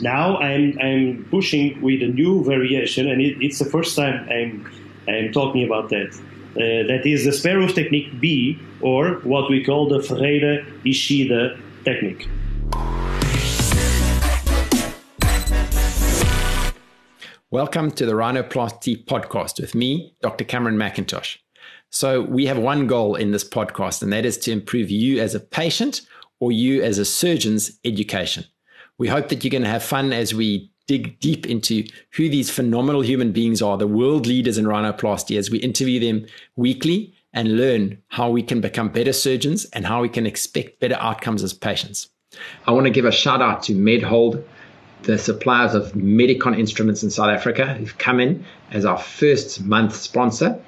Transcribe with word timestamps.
now 0.00 0.36
I'm 0.38 0.78
I'm 0.80 1.26
pushing 1.30 1.80
with 1.80 2.02
a 2.02 2.08
new 2.08 2.44
variation, 2.44 3.08
and 3.08 3.20
it, 3.20 3.36
it's 3.40 3.58
the 3.58 3.64
first 3.64 3.96
time 3.96 4.28
I'm 4.30 4.70
I'm 5.08 5.32
talking 5.32 5.64
about 5.64 5.88
that. 5.90 6.14
Uh, 6.56 6.86
that 6.88 7.02
is 7.04 7.24
the 7.24 7.32
spare 7.32 7.58
roof 7.58 7.74
technique 7.74 8.20
B, 8.20 8.58
or 8.80 9.20
what 9.24 9.50
we 9.50 9.62
call 9.64 9.88
the 9.88 10.02
Ferreira 10.02 10.64
Ishida 10.84 11.58
technique. 11.84 12.28
Welcome 17.50 17.90
to 17.92 18.04
the 18.04 18.12
Rhinoplasty 18.12 19.04
podcast 19.04 19.60
with 19.60 19.74
me, 19.74 20.14
Dr. 20.20 20.44
Cameron 20.44 20.76
McIntosh. 20.76 21.38
So, 21.90 22.22
we 22.22 22.46
have 22.46 22.58
one 22.58 22.86
goal 22.86 23.14
in 23.14 23.30
this 23.30 23.48
podcast, 23.48 24.02
and 24.02 24.12
that 24.12 24.26
is 24.26 24.36
to 24.38 24.52
improve 24.52 24.90
you 24.90 25.20
as 25.20 25.34
a 25.34 25.40
patient 25.40 26.02
or 26.40 26.52
you 26.52 26.82
as 26.82 26.98
a 26.98 27.04
surgeon's 27.04 27.78
education. 27.84 28.44
We 28.98 29.08
hope 29.08 29.28
that 29.28 29.44
you're 29.44 29.50
going 29.50 29.62
to 29.62 29.68
have 29.68 29.82
fun 29.82 30.12
as 30.12 30.34
we 30.34 30.70
dig 30.86 31.18
deep 31.20 31.46
into 31.46 31.84
who 32.12 32.28
these 32.28 32.50
phenomenal 32.50 33.02
human 33.02 33.32
beings 33.32 33.60
are, 33.60 33.76
the 33.76 33.86
world 33.86 34.26
leaders 34.26 34.56
in 34.56 34.64
rhinoplasty, 34.64 35.36
as 35.36 35.50
we 35.50 35.58
interview 35.58 36.00
them 36.00 36.26
weekly 36.54 37.12
and 37.34 37.56
learn 37.56 37.98
how 38.08 38.30
we 38.30 38.42
can 38.42 38.60
become 38.60 38.88
better 38.88 39.12
surgeons 39.12 39.66
and 39.72 39.86
how 39.86 40.00
we 40.00 40.08
can 40.08 40.26
expect 40.26 40.80
better 40.80 40.96
outcomes 40.98 41.42
as 41.42 41.52
patients. 41.52 42.08
I 42.66 42.72
want 42.72 42.86
to 42.86 42.90
give 42.90 43.04
a 43.04 43.12
shout 43.12 43.42
out 43.42 43.62
to 43.64 43.74
MedHold, 43.74 44.42
the 45.02 45.18
suppliers 45.18 45.74
of 45.74 45.92
Medicon 45.92 46.58
instruments 46.58 47.02
in 47.02 47.10
South 47.10 47.28
Africa, 47.28 47.74
who've 47.74 47.98
come 47.98 48.20
in 48.20 48.44
as 48.70 48.84
our 48.84 48.98
first 48.98 49.62
month 49.64 49.94
sponsor. 49.94 50.58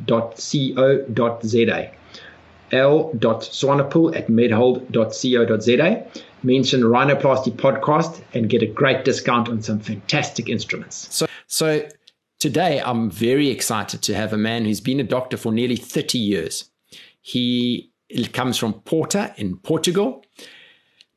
dot 0.06 0.38
C-O 0.38 0.98
dot 1.12 1.44
Z-A. 1.44 1.92
l.swanepoel 2.72 4.16
at 4.16 4.28
medhold.co.za. 4.28 6.06
Mention 6.44 6.82
Rhinoplasty 6.82 7.52
Podcast 7.52 8.20
and 8.34 8.48
get 8.48 8.62
a 8.62 8.66
great 8.66 9.04
discount 9.04 9.48
on 9.48 9.62
some 9.62 9.78
fantastic 9.80 10.48
instruments. 10.48 11.08
So, 11.10 11.26
so 11.46 11.86
Today, 12.42 12.82
I'm 12.84 13.08
very 13.08 13.50
excited 13.50 14.02
to 14.02 14.16
have 14.16 14.32
a 14.32 14.36
man 14.36 14.64
who's 14.64 14.80
been 14.80 14.98
a 14.98 15.04
doctor 15.04 15.36
for 15.36 15.52
nearly 15.52 15.76
30 15.76 16.18
years. 16.18 16.72
He 17.20 17.92
comes 18.32 18.58
from 18.58 18.72
Porto 18.80 19.32
in 19.36 19.58
Portugal. 19.58 20.24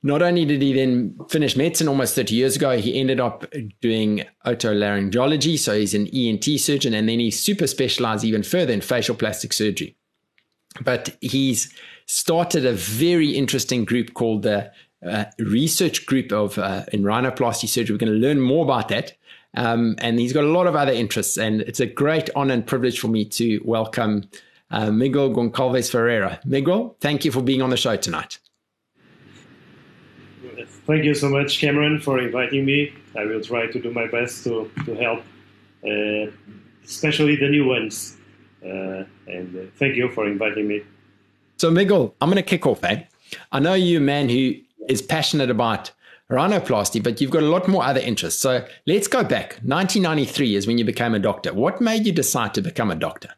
Not 0.03 0.21
only 0.21 0.45
did 0.45 0.61
he 0.61 0.71
then 0.71 1.17
finish 1.27 1.57
medicine 1.57 1.87
almost 1.87 2.13
30 2.13 2.35
years 2.35 2.55
ago, 2.55 2.77
he 2.77 2.99
ended 2.99 3.19
up 3.19 3.51
doing 3.81 4.23
otolaryngology. 4.45 5.57
So 5.57 5.75
he's 5.75 5.95
an 5.95 6.05
ENT 6.15 6.43
surgeon, 6.59 6.93
and 6.93 7.09
then 7.09 7.17
he 7.17 7.31
super 7.31 7.65
specialized 7.65 8.23
even 8.23 8.43
further 8.43 8.73
in 8.73 8.81
facial 8.81 9.15
plastic 9.15 9.51
surgery. 9.51 9.97
But 10.81 11.17
he's 11.21 11.73
started 12.05 12.67
a 12.67 12.73
very 12.73 13.31
interesting 13.31 13.83
group 13.83 14.13
called 14.13 14.43
the 14.43 14.71
uh, 15.03 15.25
Research 15.39 16.05
Group 16.05 16.31
of 16.31 16.59
uh, 16.59 16.85
in 16.93 17.01
Rhinoplasty 17.01 17.67
Surgery. 17.67 17.95
We're 17.95 18.05
going 18.05 18.13
to 18.13 18.27
learn 18.27 18.41
more 18.41 18.63
about 18.63 18.89
that. 18.89 19.13
Um, 19.55 19.95
and 19.99 20.19
he's 20.19 20.33
got 20.33 20.43
a 20.43 20.47
lot 20.47 20.67
of 20.67 20.75
other 20.75 20.91
interests. 20.91 21.37
And 21.37 21.61
it's 21.61 21.79
a 21.79 21.85
great 21.85 22.29
honor 22.35 22.53
and 22.53 22.65
privilege 22.65 22.99
for 22.99 23.07
me 23.07 23.25
to 23.25 23.59
welcome 23.63 24.29
uh, 24.71 24.91
Miguel 24.91 25.29
Gonçalves 25.29 25.89
Ferreira. 25.89 26.39
Miguel, 26.45 26.95
thank 26.99 27.25
you 27.25 27.31
for 27.31 27.41
being 27.41 27.61
on 27.61 27.69
the 27.69 27.77
show 27.77 27.95
tonight. 27.95 28.39
Thank 30.87 31.03
you 31.03 31.15
so 31.15 31.29
much, 31.29 31.59
Cameron, 31.59 31.99
for 31.99 32.19
inviting 32.19 32.65
me. 32.65 32.93
I 33.17 33.25
will 33.25 33.41
try 33.41 33.67
to 33.67 33.79
do 33.79 33.91
my 33.91 34.07
best 34.07 34.43
to, 34.43 34.69
to 34.85 34.95
help, 34.95 35.23
uh, 35.83 36.31
especially 36.83 37.35
the 37.35 37.49
new 37.49 37.67
ones. 37.67 38.17
Uh, 38.63 39.03
and 39.27 39.55
uh, 39.55 39.71
thank 39.77 39.95
you 39.95 40.09
for 40.09 40.27
inviting 40.27 40.67
me. 40.67 40.83
So, 41.57 41.71
Miguel, 41.71 42.13
I'm 42.21 42.29
going 42.29 42.37
to 42.37 42.43
kick 42.43 42.65
off, 42.67 42.83
eh? 42.83 43.03
I 43.51 43.59
know 43.59 43.73
you're 43.73 44.01
a 44.01 44.03
man 44.03 44.29
who 44.29 44.53
is 44.87 45.01
passionate 45.01 45.49
about 45.49 45.91
rhinoplasty, 46.29 47.03
but 47.03 47.21
you've 47.21 47.31
got 47.31 47.43
a 47.43 47.49
lot 47.49 47.67
more 47.67 47.83
other 47.83 47.99
interests. 47.99 48.41
So 48.41 48.65
let's 48.87 49.07
go 49.07 49.23
back. 49.23 49.59
1993 49.63 50.55
is 50.55 50.67
when 50.67 50.77
you 50.77 50.85
became 50.85 51.13
a 51.13 51.19
doctor. 51.19 51.53
What 51.53 51.81
made 51.81 52.05
you 52.05 52.11
decide 52.11 52.53
to 52.55 52.61
become 52.61 52.91
a 52.91 52.95
doctor? 52.95 53.29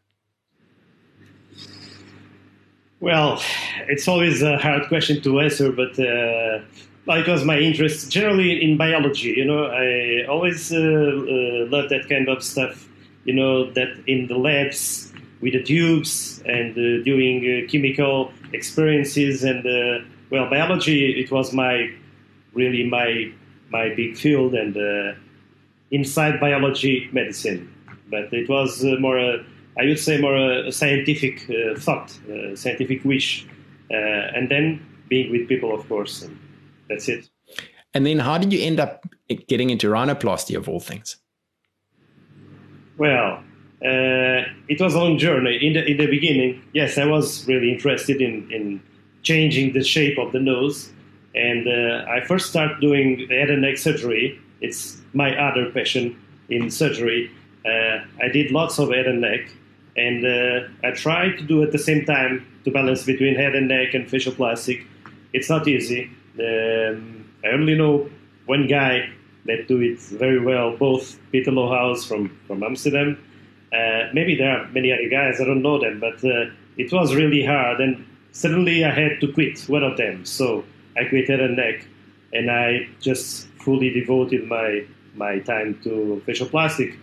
Well, 2.99 3.41
it's 3.87 4.07
always 4.07 4.41
a 4.41 4.57
hard 4.57 4.87
question 4.87 5.21
to 5.21 5.39
answer, 5.39 5.71
but 5.71 5.99
uh, 5.99 6.61
because 7.05 7.45
my 7.45 7.59
interest 7.59 8.11
generally 8.11 8.63
in 8.63 8.75
biology, 8.75 9.33
you 9.37 9.45
know, 9.45 9.65
I 9.65 10.25
always 10.27 10.71
uh, 10.71 10.77
uh, 10.77 11.69
love 11.69 11.89
that 11.89 12.07
kind 12.09 12.27
of 12.27 12.43
stuff, 12.43 12.89
you 13.25 13.33
know, 13.33 13.71
that 13.71 13.89
in 14.07 14.27
the 14.27 14.37
labs 14.37 15.13
with 15.41 15.53
the 15.53 15.61
tubes 15.61 16.41
and 16.45 16.71
uh, 16.71 17.03
doing 17.03 17.37
uh, 17.45 17.71
chemical 17.71 18.31
experiences 18.51 19.43
and, 19.43 19.63
uh, 19.65 20.03
well, 20.31 20.49
biology, 20.49 21.19
it 21.19 21.31
was 21.31 21.53
my 21.53 21.91
really 22.57 22.83
my 22.83 23.31
my 23.69 23.93
big 23.95 24.17
field 24.17 24.53
and 24.53 24.75
uh, 24.75 25.13
inside 25.91 26.39
biology 26.39 27.09
medicine. 27.11 27.73
But 28.09 28.33
it 28.33 28.49
was 28.49 28.83
uh, 28.83 28.95
more 28.99 29.17
a, 29.17 29.45
I 29.77 29.85
would 29.85 29.99
say 29.99 30.19
more 30.19 30.35
a, 30.35 30.67
a 30.67 30.71
scientific 30.71 31.49
uh, 31.49 31.79
thought, 31.79 32.17
a 32.29 32.55
scientific 32.55 33.03
wish, 33.03 33.45
uh, 33.91 34.35
and 34.35 34.49
then 34.49 34.85
being 35.09 35.31
with 35.31 35.47
people, 35.47 35.73
of 35.73 35.87
course. 35.87 36.21
And 36.21 36.37
that's 36.89 37.07
it. 37.09 37.29
And 37.93 38.05
then, 38.05 38.19
how 38.19 38.37
did 38.37 38.53
you 38.53 38.61
end 38.61 38.79
up 38.79 39.05
getting 39.47 39.69
into 39.69 39.87
rhinoplasty 39.87 40.57
of 40.57 40.69
all 40.69 40.79
things? 40.79 41.17
Well, 42.97 43.43
uh, 43.83 44.41
it 44.67 44.79
was 44.79 44.95
a 44.95 44.99
long 44.99 45.17
journey. 45.17 45.57
In 45.65 45.73
the 45.73 45.85
in 45.85 45.97
the 45.97 46.07
beginning, 46.07 46.61
yes, 46.73 46.97
I 46.97 47.05
was 47.05 47.47
really 47.47 47.71
interested 47.71 48.21
in 48.21 48.49
in 48.51 48.81
changing 49.23 49.73
the 49.73 49.83
shape 49.83 50.17
of 50.17 50.31
the 50.31 50.39
nose 50.39 50.93
and 51.37 51.67
uh, 51.67 52.05
I 52.09 52.25
first 52.25 52.49
started 52.49 52.81
doing 52.81 53.27
head 53.29 53.49
and 53.49 53.61
neck 53.61 53.77
surgery. 53.77 54.39
It's 54.59 54.97
my 55.13 55.37
other 55.37 55.69
passion 55.71 56.19
in 56.49 56.71
surgery. 56.71 57.31
Uh, 57.63 57.99
I 58.21 58.29
did 58.29 58.51
lots 58.51 58.79
of 58.79 58.89
head 58.89 59.05
and 59.05 59.21
neck, 59.21 59.51
and 59.95 60.25
uh, 60.25 60.67
I 60.83 60.91
tried 60.91 61.37
to 61.37 61.43
do 61.43 61.61
at 61.63 61.71
the 61.71 61.77
same 61.77 62.05
time 62.05 62.45
to 62.65 62.71
balance 62.71 63.03
between 63.03 63.35
head 63.35 63.55
and 63.55 63.67
neck 63.67 63.93
and 63.93 64.09
facial 64.09 64.33
plastic. 64.33 64.85
It's 65.33 65.49
not 65.49 65.67
easy. 65.67 66.09
Um, 66.39 67.29
I 67.43 67.49
only 67.49 67.75
know 67.75 68.09
one 68.47 68.67
guy 68.67 69.09
that 69.45 69.67
do 69.67 69.79
it 69.81 69.99
very 69.99 70.39
well, 70.39 70.75
both 70.75 71.19
Peter 71.31 71.51
Lohuis 71.51 72.07
from, 72.07 72.35
from 72.47 72.63
Amsterdam. 72.63 73.17
Uh, 73.71 74.09
maybe 74.13 74.35
there 74.35 74.57
are 74.57 74.67
many 74.69 74.91
other 74.91 75.09
guys, 75.09 75.39
I 75.39 75.45
don't 75.45 75.61
know 75.61 75.79
them, 75.79 75.99
but 75.99 76.23
uh, 76.23 76.49
it 76.77 76.91
was 76.91 77.13
really 77.15 77.45
hard, 77.45 77.79
and 77.79 78.05
suddenly 78.31 78.83
I 78.83 78.91
had 78.91 79.21
to 79.21 79.31
quit 79.31 79.59
one 79.67 79.83
of 79.83 79.97
them. 79.97 80.25
So 80.25 80.63
I 80.99 81.05
created 81.05 81.39
a 81.39 81.49
neck, 81.49 81.85
and 82.33 82.49
I 82.49 82.87
just 82.99 83.47
fully 83.59 83.89
devoted 83.89 84.47
my 84.47 84.85
my 85.15 85.39
time 85.39 85.79
to 85.83 86.21
facial 86.25 86.47
plastic. 86.47 86.93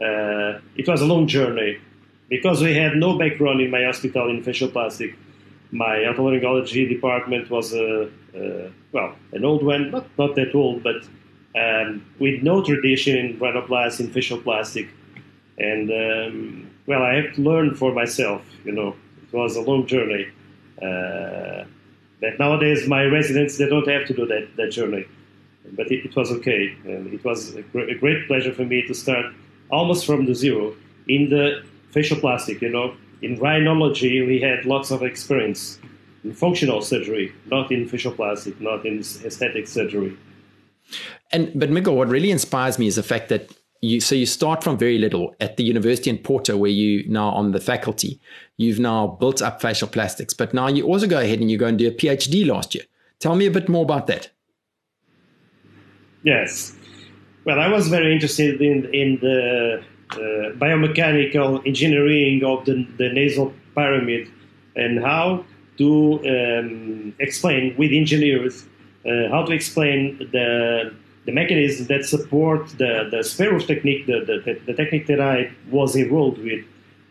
Uh, 0.00 0.60
it 0.76 0.86
was 0.86 1.00
a 1.00 1.06
long 1.06 1.26
journey 1.26 1.78
because 2.28 2.62
we 2.62 2.74
had 2.74 2.94
no 2.96 3.18
background 3.18 3.60
in 3.60 3.70
my 3.70 3.82
hospital 3.84 4.30
in 4.30 4.42
facial 4.42 4.68
plastic. 4.68 5.16
My 5.70 5.96
otolaryngology 6.10 6.88
department 6.88 7.50
was 7.50 7.74
a, 7.74 8.08
a, 8.34 8.70
well 8.92 9.16
an 9.32 9.44
old 9.44 9.62
one, 9.64 9.90
not 9.90 10.06
not 10.18 10.34
that 10.36 10.54
old, 10.54 10.82
but 10.82 10.96
um, 11.56 12.04
with 12.18 12.42
no 12.42 12.62
tradition 12.62 13.16
in 13.16 13.38
rhinoplasty 13.38 14.00
in 14.00 14.10
facial 14.12 14.38
plastic, 14.38 14.88
and 15.58 15.90
um, 15.90 16.70
well, 16.86 17.02
I 17.02 17.14
have 17.14 17.34
to 17.34 17.42
learn 17.42 17.74
for 17.74 17.92
myself. 17.92 18.42
You 18.64 18.72
know, 18.72 18.96
it 19.22 19.32
was 19.36 19.56
a 19.56 19.60
long 19.60 19.86
journey. 19.86 20.28
Uh, 20.80 21.64
that 22.20 22.38
nowadays 22.38 22.86
my 22.88 23.04
residents 23.04 23.58
they 23.58 23.68
don't 23.68 23.88
have 23.88 24.06
to 24.06 24.14
do 24.14 24.26
that, 24.26 24.48
that 24.56 24.70
journey. 24.70 25.06
But 25.72 25.90
it, 25.90 26.06
it 26.06 26.16
was 26.16 26.30
okay. 26.32 26.74
And 26.84 27.12
it 27.12 27.22
was 27.24 27.54
a, 27.54 27.62
gr- 27.62 27.80
a, 27.80 27.94
great 27.94 28.26
pleasure 28.26 28.52
for 28.54 28.64
me 28.64 28.86
to 28.86 28.94
start 28.94 29.26
almost 29.70 30.06
from 30.06 30.24
the 30.26 30.34
zero 30.34 30.74
in 31.08 31.28
the 31.28 31.62
facial 31.90 32.18
plastic. 32.18 32.62
You 32.62 32.70
know, 32.70 32.94
in 33.22 33.38
rhinology 33.38 34.26
we 34.26 34.40
had 34.40 34.64
lots 34.64 34.90
of 34.90 35.02
experience 35.02 35.78
in 36.24 36.32
functional 36.32 36.82
surgery, 36.82 37.32
not 37.46 37.70
in 37.70 37.86
facial 37.86 38.12
plastic, 38.12 38.60
not 38.60 38.86
in 38.86 39.00
aesthetic 39.00 39.68
surgery. 39.68 40.16
And 41.32 41.52
but 41.54 41.70
Miguel, 41.70 41.96
what 41.96 42.08
really 42.08 42.30
inspires 42.30 42.78
me 42.78 42.86
is 42.86 42.96
the 42.96 43.02
fact 43.02 43.28
that 43.28 43.52
you 43.80 44.00
so 44.00 44.14
you 44.14 44.26
start 44.26 44.64
from 44.64 44.76
very 44.76 44.98
little 44.98 45.34
at 45.40 45.56
the 45.56 45.64
university 45.64 46.10
in 46.10 46.18
Porto, 46.18 46.56
where 46.56 46.70
you 46.70 47.08
now 47.08 47.30
on 47.30 47.52
the 47.52 47.60
faculty. 47.60 48.20
You've 48.56 48.80
now 48.80 49.06
built 49.06 49.40
up 49.42 49.60
facial 49.60 49.88
plastics, 49.88 50.34
but 50.34 50.52
now 50.52 50.68
you 50.68 50.84
also 50.86 51.06
go 51.06 51.20
ahead 51.20 51.40
and 51.40 51.50
you 51.50 51.58
go 51.58 51.66
and 51.66 51.78
do 51.78 51.86
a 51.88 51.92
PhD 51.92 52.46
last 52.46 52.74
year. 52.74 52.84
Tell 53.20 53.36
me 53.36 53.46
a 53.46 53.50
bit 53.50 53.68
more 53.68 53.84
about 53.84 54.06
that. 54.08 54.30
Yes. 56.24 56.74
Well, 57.44 57.60
I 57.60 57.68
was 57.68 57.88
very 57.88 58.12
interested 58.12 58.60
in 58.60 58.92
in 58.92 59.18
the 59.20 59.82
uh, 60.10 60.16
biomechanical 60.58 61.66
engineering 61.66 62.44
of 62.44 62.64
the, 62.64 62.86
the 62.96 63.10
nasal 63.12 63.52
pyramid 63.74 64.28
and 64.76 65.02
how 65.02 65.44
to 65.76 66.18
um, 66.26 67.14
explain 67.18 67.74
with 67.76 67.92
engineers 67.92 68.66
uh, 69.06 69.28
how 69.30 69.44
to 69.44 69.52
explain 69.52 70.18
the 70.32 70.92
the 71.28 71.34
mechanisms 71.34 71.88
that 71.88 72.06
support 72.06 72.66
the, 72.78 73.06
the 73.10 73.22
spare 73.22 73.52
roof 73.52 73.66
technique, 73.66 74.06
the, 74.06 74.20
the, 74.24 74.58
the, 74.64 74.72
technique 74.72 75.06
that 75.08 75.20
I 75.20 75.52
was 75.70 75.94
involved 75.94 76.38
with. 76.38 76.64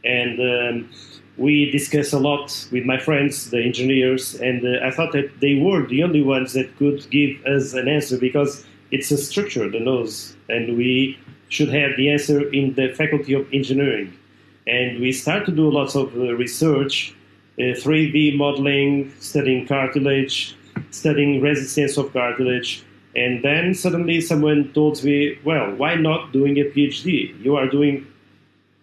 And 0.03 0.39
um, 0.39 0.89
we 1.37 1.69
discussed 1.69 2.13
a 2.13 2.17
lot 2.17 2.67
with 2.71 2.83
my 2.83 2.97
friends, 2.97 3.51
the 3.51 3.61
engineers, 3.61 4.33
and 4.41 4.65
uh, 4.65 4.83
I 4.83 4.89
thought 4.89 5.11
that 5.11 5.39
they 5.39 5.53
were 5.53 5.85
the 5.85 6.01
only 6.01 6.23
ones 6.23 6.53
that 6.53 6.75
could 6.77 7.07
give 7.11 7.45
us 7.45 7.73
an 7.73 7.87
answer 7.87 8.17
because 8.17 8.65
it's 8.89 9.11
a 9.11 9.17
structure, 9.17 9.69
the 9.69 9.79
nose, 9.79 10.35
and 10.49 10.75
we 10.75 11.19
should 11.49 11.69
have 11.69 11.91
the 11.95 12.09
answer 12.09 12.51
in 12.51 12.73
the 12.73 12.87
faculty 12.95 13.33
of 13.33 13.45
engineering. 13.53 14.17
And 14.65 14.99
we 14.99 15.11
start 15.11 15.45
to 15.45 15.51
do 15.51 15.69
lots 15.69 15.95
of 15.95 16.15
uh, 16.15 16.33
research, 16.33 17.13
uh, 17.59 17.77
3D 17.83 18.35
modeling, 18.35 19.13
studying 19.19 19.67
cartilage, 19.67 20.55
studying 20.89 21.39
resistance 21.39 21.97
of 21.97 22.11
cartilage, 22.13 22.83
and 23.17 23.43
then 23.43 23.73
suddenly 23.73 24.21
someone 24.21 24.71
told 24.73 25.03
me, 25.03 25.39
well, 25.43 25.73
why 25.75 25.95
not 25.95 26.31
doing 26.31 26.57
a 26.59 26.65
PhD? 26.65 27.33
You 27.43 27.55
are 27.55 27.67
doing 27.67 28.05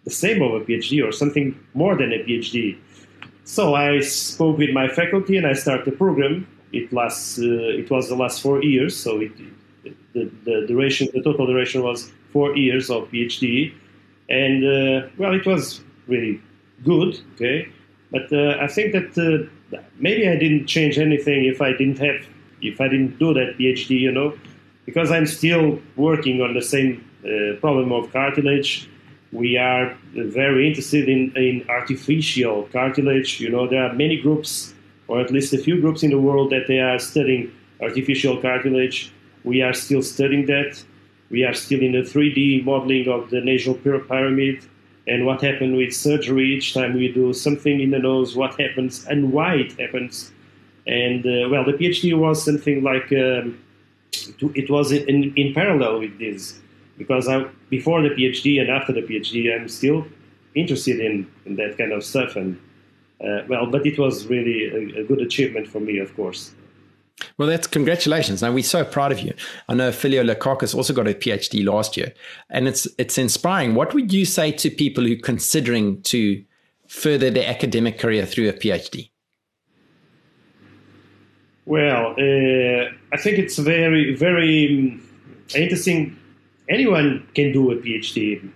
the 0.03 0.11
same 0.11 0.41
of 0.41 0.53
a 0.53 0.59
PhD 0.59 1.03
or 1.07 1.13
something 1.13 1.57
more 1.73 1.95
than 1.95 2.11
a 2.11 2.19
PhD. 2.19 2.77
So 3.45 3.75
I 3.75 4.01
spoke 4.01 4.57
with 4.57 4.71
my 4.71 4.89
faculty 4.89 5.37
and 5.37 5.47
I 5.47 5.53
started 5.53 5.85
the 5.85 5.93
program. 5.93 6.45
It 6.73 6.91
lasts. 6.91 7.39
Uh, 7.39 7.79
it 7.81 7.89
was 7.89 8.09
the 8.09 8.15
last 8.15 8.41
four 8.41 8.61
years, 8.61 8.97
so 8.97 9.21
it, 9.21 9.31
the, 10.13 10.29
the 10.43 10.65
duration, 10.67 11.07
the 11.13 11.21
total 11.21 11.47
duration 11.47 11.81
was 11.81 12.11
four 12.33 12.57
years 12.57 12.89
of 12.89 13.09
PhD, 13.11 13.73
and 14.29 14.65
uh, 14.65 15.07
well, 15.17 15.33
it 15.33 15.45
was 15.45 15.79
really 16.07 16.41
good. 16.83 17.17
Okay, 17.35 17.69
but 18.11 18.33
uh, 18.33 18.57
I 18.59 18.67
think 18.67 18.91
that 18.91 19.11
uh, 19.17 19.77
maybe 19.99 20.27
I 20.27 20.35
didn't 20.35 20.65
change 20.65 20.97
anything 20.97 21.45
if 21.45 21.61
I 21.61 21.71
didn't 21.71 21.99
have 21.99 22.25
if 22.61 22.79
I 22.81 22.87
didn't 22.87 23.19
do 23.19 23.33
that 23.33 23.57
PhD, 23.57 23.99
you 23.99 24.11
know, 24.11 24.37
because 24.85 25.11
I'm 25.11 25.25
still 25.25 25.79
working 25.95 26.41
on 26.41 26.53
the 26.53 26.61
same 26.61 27.03
uh, 27.23 27.59
problem 27.59 27.91
of 27.91 28.11
cartilage. 28.11 28.89
We 29.31 29.57
are 29.57 29.97
very 30.13 30.67
interested 30.67 31.09
in, 31.09 31.35
in 31.35 31.65
artificial 31.69 32.63
cartilage. 32.71 33.39
You 33.39 33.49
know, 33.49 33.67
there 33.67 33.83
are 33.83 33.93
many 33.93 34.21
groups, 34.21 34.73
or 35.07 35.19
at 35.19 35.31
least 35.31 35.53
a 35.53 35.57
few 35.57 35.81
groups 35.81 36.03
in 36.03 36.11
the 36.11 36.19
world 36.19 36.51
that 36.51 36.67
they 36.67 36.79
are 36.79 36.99
studying 36.99 37.51
artificial 37.81 38.41
cartilage. 38.41 39.11
We 39.43 39.61
are 39.61 39.73
still 39.73 40.01
studying 40.01 40.45
that. 40.45 40.83
We 41.29 41.43
are 41.43 41.53
still 41.53 41.81
in 41.81 41.91
the 41.91 42.03
3D 42.03 42.63
modeling 42.63 43.07
of 43.09 43.29
the 43.31 43.41
nasal 43.41 43.73
pyramid 43.75 44.65
and 45.07 45.25
what 45.25 45.41
happened 45.41 45.75
with 45.77 45.93
surgery 45.93 46.55
each 46.55 46.73
time 46.73 46.93
we 46.93 47.11
do 47.11 47.33
something 47.33 47.79
in 47.79 47.91
the 47.91 47.99
nose, 47.99 48.35
what 48.35 48.59
happens 48.59 49.05
and 49.05 49.31
why 49.31 49.55
it 49.55 49.79
happens. 49.79 50.31
And 50.87 51.25
uh, 51.25 51.49
well, 51.49 51.65
the 51.65 51.73
PhD 51.73 52.17
was 52.17 52.43
something 52.43 52.83
like 52.83 53.11
um, 53.11 53.59
it 54.39 54.69
was 54.69 54.91
in, 54.91 55.33
in, 55.35 55.53
parallel 55.53 55.99
with 55.99 56.19
this 56.19 56.59
because 56.97 57.27
I, 57.27 57.45
before 57.69 58.01
the 58.01 58.09
PhD 58.09 58.61
and 58.61 58.69
after 58.69 58.93
the 58.93 59.01
PhD, 59.01 59.53
I'm 59.53 59.67
still 59.67 60.05
interested 60.53 60.99
in, 60.99 61.27
in 61.45 61.55
that 61.55 61.77
kind 61.77 61.91
of 61.91 62.03
stuff. 62.03 62.35
And 62.35 62.59
uh, 63.21 63.41
well, 63.47 63.65
but 63.65 63.85
it 63.85 63.97
was 63.97 64.27
really 64.27 64.65
a, 64.65 65.01
a, 65.01 65.03
good 65.03 65.21
achievement 65.21 65.67
for 65.67 65.79
me, 65.79 65.97
of 65.97 66.15
course. 66.15 66.51
Well, 67.37 67.47
that's 67.47 67.67
congratulations. 67.67 68.41
Now 68.41 68.51
we're 68.51 68.63
so 68.63 68.83
proud 68.83 69.11
of 69.11 69.19
you. 69.19 69.33
I 69.69 69.73
know 69.73 69.91
Filio 69.91 70.23
Lakakis 70.23 70.75
also 70.75 70.93
got 70.93 71.07
a 71.07 71.13
PhD 71.13 71.65
last 71.65 71.95
year, 71.97 72.13
and 72.49 72.67
it's 72.67 72.87
it's 72.97 73.17
inspiring. 73.17 73.73
What 73.73 73.93
would 73.93 74.11
you 74.11 74.25
say 74.25 74.51
to 74.51 74.69
people 74.69 75.05
who 75.05 75.13
are 75.13 75.21
considering 75.21 76.01
to 76.03 76.43
further 76.87 77.31
their 77.31 77.49
academic 77.49 77.99
career 77.99 78.25
through 78.25 78.49
a 78.49 78.53
PhD? 78.53 79.09
Well, 81.65 82.11
uh, 82.11 82.91
I 83.11 83.17
think 83.17 83.39
it's 83.39 83.57
very, 83.57 84.15
very 84.15 84.67
um, 84.67 85.07
interesting. 85.55 86.17
Anyone 86.69 87.27
can 87.33 87.51
do 87.51 87.71
a 87.71 87.75
PhD, 87.75 88.47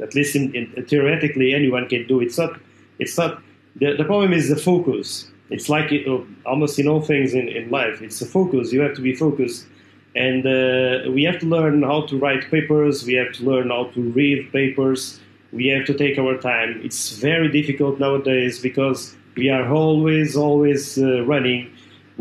at 0.00 0.14
least 0.14 0.36
in, 0.36 0.54
in, 0.54 0.86
theoretically, 0.86 1.54
anyone 1.54 1.88
can 1.88 2.06
do 2.06 2.20
it. 2.20 2.26
It's 2.26 2.38
not. 2.38 2.58
It's 3.00 3.18
not. 3.18 3.42
The, 3.76 3.94
the 3.96 4.04
problem 4.04 4.32
is 4.32 4.48
the 4.48 4.56
focus. 4.56 5.28
It's 5.50 5.68
like 5.68 5.90
it, 5.90 6.06
almost 6.46 6.78
in 6.78 6.86
all 6.86 7.00
things 7.00 7.34
in, 7.34 7.48
in 7.48 7.68
life. 7.70 8.00
It's 8.00 8.20
the 8.20 8.26
focus. 8.26 8.72
You 8.72 8.80
have 8.80 8.94
to 8.94 9.02
be 9.02 9.14
focused, 9.14 9.66
and 10.14 10.46
uh, 10.46 11.10
we 11.10 11.24
have 11.24 11.40
to 11.40 11.46
learn 11.46 11.82
how 11.82 12.02
to 12.06 12.16
write 12.16 12.48
papers. 12.48 13.04
We 13.04 13.14
have 13.14 13.32
to 13.34 13.44
learn 13.44 13.70
how 13.70 13.86
to 13.94 14.00
read 14.00 14.52
papers. 14.52 15.20
We 15.52 15.66
have 15.68 15.84
to 15.86 15.94
take 15.94 16.16
our 16.16 16.38
time. 16.38 16.80
It's 16.84 17.18
very 17.18 17.48
difficult 17.50 17.98
nowadays 17.98 18.60
because 18.60 19.16
we 19.36 19.50
are 19.50 19.68
always, 19.68 20.36
always 20.36 20.96
uh, 20.96 21.24
running 21.24 21.70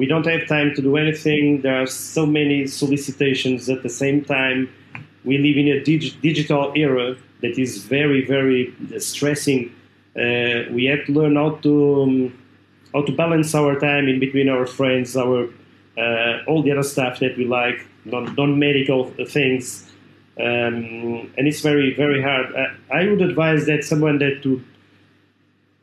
we 0.02 0.08
don't 0.08 0.26
have 0.26 0.48
time 0.48 0.74
to 0.74 0.82
do 0.82 0.98
anything. 0.98 1.62
There 1.62 1.80
are 1.84 1.86
so 1.86 2.26
many 2.26 2.66
solicitations 2.66 3.70
at 3.70 3.84
the 3.84 3.94
same 4.04 4.26
time. 4.26 4.60
We 5.24 5.38
live 5.38 5.58
in 5.64 5.68
a 5.68 5.80
dig- 5.90 6.20
digital 6.30 6.74
era 6.76 7.16
that 7.42 7.60
is 7.66 7.72
very, 7.98 8.26
very 8.26 8.74
stressing. 8.98 9.62
Uh, 10.16 10.74
we 10.76 10.86
have 10.92 11.06
to 11.06 11.12
learn 11.20 11.36
how 11.36 11.52
to 11.66 11.74
um, 12.02 12.14
how 12.94 13.02
to 13.04 13.12
balance 13.24 13.54
our 13.54 13.80
time 13.80 14.06
in 14.08 14.18
between 14.20 14.50
our 14.50 14.66
friends, 14.66 15.16
our 15.16 15.40
uh, 16.04 16.48
all 16.48 16.64
the 16.64 16.72
other 16.72 16.88
stuff 16.96 17.20
that 17.20 17.38
we 17.38 17.46
like, 17.46 17.78
non, 18.06 18.24
non-medical 18.40 19.02
things, 19.38 19.64
um, 20.40 21.30
and 21.38 21.44
it's 21.50 21.62
very, 21.62 21.94
very 21.94 22.22
hard. 22.24 22.48
I, 22.56 22.66
I 23.02 23.08
would 23.08 23.22
advise 23.22 23.68
that 23.68 23.84
someone 23.84 24.18
that 24.24 24.42
to 24.44 24.64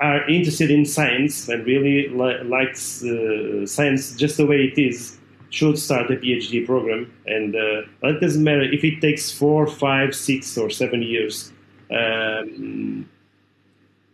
are 0.01 0.29
interested 0.29 0.71
in 0.71 0.85
science 0.85 1.49
and 1.49 1.67
really 1.67 2.09
li- 2.09 2.43
likes 2.45 3.03
uh, 3.03 3.67
science 3.67 4.15
just 4.15 4.37
the 4.37 4.47
way 4.47 4.73
it 4.73 4.79
is 4.81 5.19
should 5.51 5.79
start 5.79 6.11
a 6.11 6.17
PhD 6.17 6.65
program. 6.65 7.13
And 7.27 7.57
uh, 7.57 7.83
it 8.03 8.21
doesn't 8.21 8.45
matter 8.45 8.63
if 8.63 8.85
it 8.85 9.01
takes 9.01 9.33
four, 9.33 9.67
five, 9.67 10.15
six, 10.15 10.57
or 10.57 10.71
seven 10.71 11.03
years. 11.03 11.53
Um, 11.91 13.09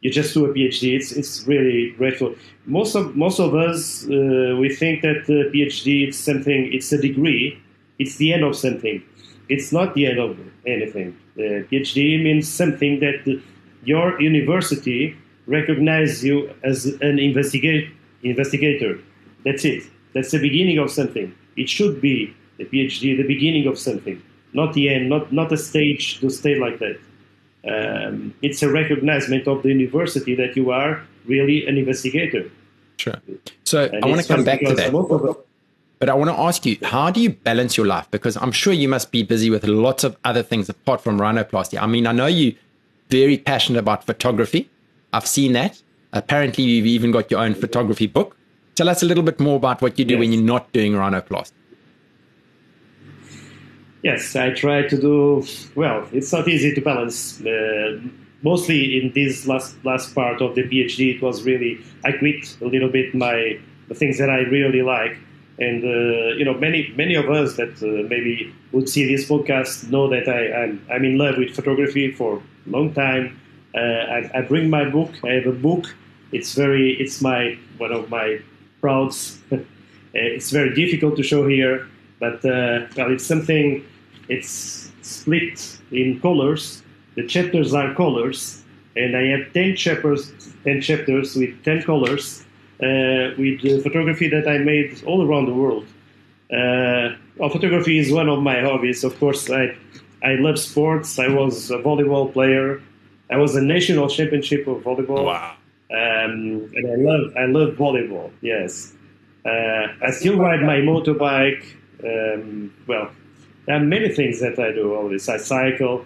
you 0.00 0.10
just 0.10 0.34
do 0.34 0.44
a 0.44 0.52
PhD. 0.54 0.94
It's 0.94 1.12
it's 1.12 1.46
really 1.46 1.90
grateful. 1.92 2.34
Most 2.66 2.94
of 2.94 3.16
most 3.16 3.40
of 3.40 3.54
us 3.54 4.04
uh, 4.04 4.56
we 4.60 4.68
think 4.74 5.02
that 5.02 5.24
the 5.26 5.50
PhD 5.52 6.08
is 6.08 6.18
something. 6.18 6.72
It's 6.72 6.92
a 6.92 7.00
degree. 7.00 7.60
It's 7.98 8.16
the 8.16 8.32
end 8.32 8.44
of 8.44 8.54
something. 8.54 9.02
It's 9.48 9.72
not 9.72 9.94
the 9.94 10.06
end 10.06 10.18
of 10.18 10.38
anything. 10.66 11.16
The 11.36 11.66
PhD 11.70 12.22
means 12.22 12.48
something 12.48 13.00
that 13.00 13.40
your 13.84 14.20
university 14.20 15.16
recognize 15.46 16.24
you 16.24 16.52
as 16.62 16.86
an 17.00 17.18
investigate, 17.18 17.90
investigator. 18.22 18.98
That's 19.44 19.64
it. 19.64 19.84
That's 20.14 20.30
the 20.30 20.38
beginning 20.38 20.78
of 20.78 20.90
something. 20.90 21.34
It 21.56 21.68
should 21.68 22.00
be 22.00 22.34
the 22.58 22.64
PhD, 22.64 23.16
the 23.16 23.26
beginning 23.26 23.66
of 23.66 23.78
something, 23.78 24.22
not 24.52 24.74
the 24.74 24.88
end, 24.88 25.08
not, 25.08 25.32
not 25.32 25.52
a 25.52 25.56
stage 25.56 26.20
to 26.20 26.30
stay 26.30 26.56
like 26.56 26.78
that. 26.78 26.98
Um, 27.66 28.34
it's 28.42 28.62
a 28.62 28.70
recognition 28.70 29.42
of 29.48 29.62
the 29.62 29.70
university 29.70 30.34
that 30.34 30.56
you 30.56 30.70
are 30.70 31.02
really 31.24 31.66
an 31.66 31.78
investigator. 31.78 32.50
Sure. 32.96 33.14
So 33.64 33.84
and 33.84 34.04
I 34.04 34.08
want 34.08 34.20
to 34.20 34.28
come 34.28 34.44
back 34.44 34.60
to 34.60 34.74
that. 34.74 35.36
But 35.98 36.08
I 36.10 36.14
want 36.14 36.30
to 36.30 36.38
ask 36.38 36.66
you, 36.66 36.76
how 36.82 37.10
do 37.10 37.20
you 37.20 37.30
balance 37.30 37.76
your 37.76 37.86
life? 37.86 38.10
Because 38.10 38.36
I'm 38.36 38.52
sure 38.52 38.72
you 38.72 38.88
must 38.88 39.10
be 39.10 39.22
busy 39.22 39.48
with 39.48 39.64
lots 39.66 40.04
of 40.04 40.16
other 40.24 40.42
things 40.42 40.68
apart 40.68 41.00
from 41.00 41.18
rhinoplasty. 41.18 41.80
I 41.80 41.86
mean, 41.86 42.06
I 42.06 42.12
know 42.12 42.26
you 42.26 42.54
very 43.08 43.38
passionate 43.38 43.78
about 43.78 44.04
photography. 44.04 44.68
I've 45.14 45.26
seen 45.28 45.52
that. 45.52 45.80
Apparently, 46.12 46.64
you've 46.64 46.86
even 46.86 47.12
got 47.12 47.30
your 47.30 47.40
own 47.40 47.54
photography 47.54 48.08
book. 48.08 48.36
Tell 48.74 48.88
us 48.88 49.02
a 49.02 49.06
little 49.06 49.22
bit 49.22 49.38
more 49.38 49.56
about 49.56 49.80
what 49.80 49.96
you 49.98 50.04
do 50.04 50.14
yes. 50.14 50.20
when 50.20 50.32
you're 50.32 50.42
not 50.42 50.72
doing 50.72 50.92
rhinoplasty. 50.92 51.52
Yes, 54.02 54.34
I 54.36 54.50
try 54.50 54.82
to 54.82 55.00
do 55.00 55.46
well. 55.76 56.06
It's 56.12 56.32
not 56.32 56.48
easy 56.48 56.74
to 56.74 56.80
balance. 56.80 57.40
Uh, 57.40 58.00
mostly 58.42 59.00
in 59.00 59.12
this 59.14 59.46
last 59.46 59.82
last 59.84 60.14
part 60.14 60.42
of 60.42 60.56
the 60.56 60.64
PhD, 60.64 61.16
it 61.16 61.22
was 61.22 61.44
really 61.44 61.78
I 62.04 62.12
quit 62.12 62.56
a 62.60 62.66
little 62.66 62.90
bit 62.90 63.14
my 63.14 63.58
the 63.88 63.94
things 63.94 64.18
that 64.18 64.28
I 64.28 64.40
really 64.56 64.82
like, 64.82 65.16
and 65.58 65.82
uh, 65.84 66.34
you 66.38 66.44
know 66.44 66.54
many 66.54 66.92
many 66.96 67.14
of 67.14 67.30
us 67.30 67.56
that 67.56 67.74
uh, 67.82 68.06
maybe 68.08 68.52
would 68.72 68.88
see 68.88 69.06
this 69.06 69.28
podcast 69.28 69.88
know 69.90 70.08
that 70.08 70.28
I, 70.28 70.64
I'm 70.64 70.84
I'm 70.92 71.04
in 71.04 71.16
love 71.16 71.38
with 71.38 71.54
photography 71.54 72.10
for 72.12 72.42
a 72.66 72.70
long 72.70 72.92
time. 72.92 73.40
Uh, 73.74 73.78
I, 73.78 74.30
I, 74.34 74.40
bring 74.42 74.70
my 74.70 74.88
book. 74.88 75.10
I 75.24 75.32
have 75.32 75.46
a 75.46 75.52
book. 75.52 75.94
It's 76.32 76.54
very. 76.54 76.92
It's 77.00 77.20
my 77.20 77.58
one 77.78 77.92
of 77.92 78.08
my 78.08 78.40
prouds. 78.80 79.40
it's 80.14 80.50
very 80.50 80.74
difficult 80.74 81.16
to 81.16 81.22
show 81.22 81.46
here, 81.48 81.88
but 82.20 82.44
uh, 82.44 82.86
well, 82.96 83.10
it's 83.12 83.26
something. 83.26 83.84
It's 84.28 84.92
split 85.02 85.78
in 85.90 86.20
colors. 86.20 86.82
The 87.16 87.26
chapters 87.26 87.74
are 87.74 87.94
colors, 87.94 88.62
and 88.96 89.16
I 89.16 89.24
have 89.26 89.52
ten 89.52 89.74
chapters, 89.74 90.32
ten 90.62 90.80
chapters 90.80 91.34
with 91.34 91.62
ten 91.64 91.82
colors, 91.82 92.44
uh, 92.80 93.34
with 93.36 93.60
the 93.62 93.80
photography 93.82 94.28
that 94.28 94.46
I 94.46 94.58
made 94.58 95.02
all 95.04 95.26
around 95.26 95.46
the 95.46 95.54
world. 95.54 95.86
Uh, 96.52 97.16
well, 97.36 97.50
photography 97.50 97.98
is 97.98 98.12
one 98.12 98.28
of 98.28 98.40
my 98.40 98.60
hobbies. 98.60 99.02
Of 99.02 99.18
course, 99.18 99.50
I 99.50 99.76
I 100.22 100.36
love 100.36 100.58
sports. 100.60 101.18
I 101.18 101.28
was 101.28 101.70
a 101.72 101.78
volleyball 101.78 102.32
player. 102.32 102.80
I 103.30 103.36
was 103.36 103.56
a 103.56 103.62
national 103.62 104.08
championship 104.08 104.66
of 104.66 104.82
volleyball. 104.82 105.24
Wow. 105.24 105.56
Um, 105.90 106.70
and 106.74 106.86
I 106.90 106.96
love 106.96 107.36
I 107.36 107.44
love 107.46 107.74
volleyball. 107.74 108.32
Yes, 108.40 108.94
uh, 109.44 109.86
I 110.02 110.10
still 110.10 110.38
ride 110.38 110.62
my 110.62 110.78
motorbike. 110.78 111.64
Um, 112.02 112.72
well, 112.86 113.10
there 113.66 113.76
are 113.76 113.80
many 113.80 114.08
things 114.08 114.40
that 114.40 114.58
I 114.58 114.72
do 114.72 114.94
always. 114.94 115.28
I 115.28 115.36
cycle. 115.36 116.04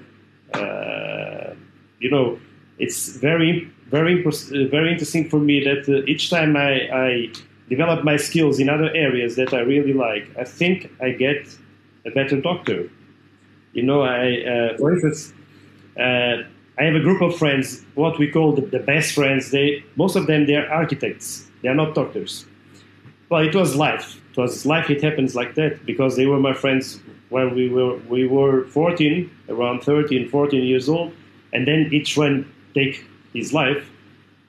Uh, 0.52 1.54
you 2.00 2.10
know, 2.10 2.38
it's 2.78 3.16
very 3.16 3.70
very 3.86 4.22
very 4.22 4.92
interesting 4.92 5.28
for 5.28 5.38
me 5.38 5.64
that 5.64 5.88
uh, 5.88 6.04
each 6.06 6.28
time 6.28 6.56
I, 6.56 6.88
I 6.92 7.32
develop 7.68 8.04
my 8.04 8.16
skills 8.16 8.58
in 8.58 8.68
other 8.68 8.90
areas 8.94 9.36
that 9.36 9.54
I 9.54 9.60
really 9.60 9.92
like, 9.92 10.28
I 10.38 10.44
think 10.44 10.90
I 11.00 11.10
get 11.10 11.56
a 12.04 12.10
better 12.10 12.40
doctor. 12.40 12.90
You 13.72 13.84
know, 13.84 14.02
I 14.02 14.42
uh, 14.42 14.76
for 14.76 14.92
instance. 14.92 15.32
I 16.78 16.84
have 16.84 16.94
a 16.94 17.00
group 17.00 17.20
of 17.22 17.36
friends, 17.36 17.84
what 17.94 18.18
we 18.18 18.30
call 18.30 18.52
the, 18.52 18.62
the 18.62 18.78
best 18.78 19.14
friends. 19.14 19.50
They 19.50 19.84
most 19.96 20.14
of 20.16 20.26
them 20.26 20.46
they 20.46 20.54
are 20.54 20.68
architects. 20.70 21.48
They 21.62 21.68
are 21.68 21.74
not 21.74 21.94
doctors. 21.94 22.46
Well, 23.28 23.42
it 23.42 23.54
was 23.54 23.74
life. 23.74 24.20
It 24.30 24.36
was 24.38 24.64
life. 24.64 24.88
It 24.88 25.02
happens 25.02 25.34
like 25.34 25.54
that 25.56 25.84
because 25.84 26.16
they 26.16 26.26
were 26.26 26.38
my 26.38 26.54
friends 26.54 27.00
when 27.30 27.54
we 27.54 27.68
were 27.68 27.96
we 28.08 28.26
were 28.26 28.64
14, 28.66 29.30
around 29.48 29.82
13, 29.82 30.28
14 30.28 30.62
years 30.62 30.88
old, 30.88 31.12
and 31.52 31.66
then 31.66 31.88
each 31.92 32.16
one 32.16 32.50
take 32.74 33.04
his 33.34 33.52
life. 33.52 33.90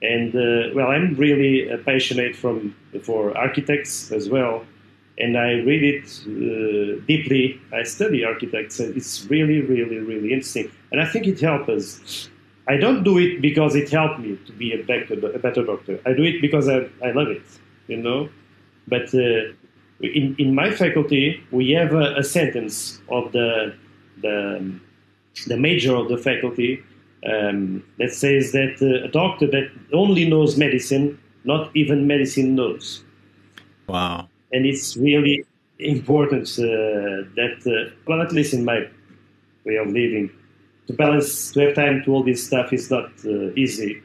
And 0.02 0.34
uh, 0.34 0.72
well, 0.74 0.88
I'm 0.88 1.14
really 1.14 1.70
uh, 1.70 1.78
passionate 1.78 2.36
from 2.36 2.74
for 3.02 3.36
architects 3.36 4.12
as 4.12 4.28
well, 4.28 4.64
and 5.20 5.36
I 5.36 5.60
read 5.60 5.82
it 5.82 6.04
uh, 6.26 7.04
deeply. 7.06 7.60
I 7.72 7.82
study 7.82 8.24
architects, 8.24 8.80
and 8.80 8.96
it's 8.96 9.26
really, 9.26 9.60
really, 9.60 9.98
really 9.98 10.32
interesting. 10.32 10.70
And 10.90 11.00
I 11.00 11.06
think 11.06 11.26
it 11.26 11.40
helps 11.40 11.68
us. 11.68 12.28
I 12.68 12.76
don't 12.76 13.02
do 13.04 13.18
it 13.18 13.42
because 13.42 13.74
it 13.74 13.90
helped 13.90 14.20
me 14.20 14.38
to 14.46 14.52
be 14.52 14.72
a 14.72 14.82
better, 14.82 15.14
a 15.34 15.38
better 15.38 15.64
doctor. 15.64 16.00
I 16.06 16.12
do 16.14 16.22
it 16.22 16.40
because 16.40 16.68
I, 16.68 16.88
I 17.04 17.12
love 17.12 17.28
it, 17.28 17.42
you 17.88 17.96
know. 17.96 18.28
But 18.88 19.14
uh, 19.14 19.52
in, 20.00 20.34
in 20.38 20.54
my 20.54 20.70
faculty, 20.70 21.42
we 21.50 21.70
have 21.72 21.92
a, 21.92 22.14
a 22.16 22.24
sentence 22.24 23.00
of 23.08 23.32
the, 23.32 23.74
the, 24.22 24.80
the 25.46 25.56
major 25.56 25.94
of 25.94 26.08
the 26.08 26.16
faculty 26.16 26.82
um, 27.30 27.84
that 27.98 28.12
says 28.12 28.52
that 28.52 28.76
uh, 28.80 29.06
a 29.06 29.10
doctor 29.10 29.46
that 29.48 29.70
only 29.92 30.28
knows 30.28 30.56
medicine, 30.56 31.18
not 31.44 31.70
even 31.74 32.06
medicine 32.06 32.54
knows. 32.54 33.04
Wow 33.86 34.29
and 34.52 34.66
it's 34.66 34.96
really 34.96 35.44
important 35.78 36.48
uh, 36.58 37.24
that, 37.36 37.58
uh, 37.66 37.94
well, 38.06 38.20
at 38.20 38.32
least 38.32 38.54
in 38.54 38.64
my 38.64 38.86
way 39.64 39.76
of 39.76 39.88
living, 39.88 40.30
to 40.86 40.92
balance, 40.92 41.52
to 41.52 41.60
have 41.60 41.74
time 41.74 42.02
to 42.04 42.12
all 42.12 42.22
this 42.22 42.46
stuff 42.46 42.72
is 42.72 42.90
not 42.90 43.10
uh, 43.24 43.52
easy. 43.54 44.02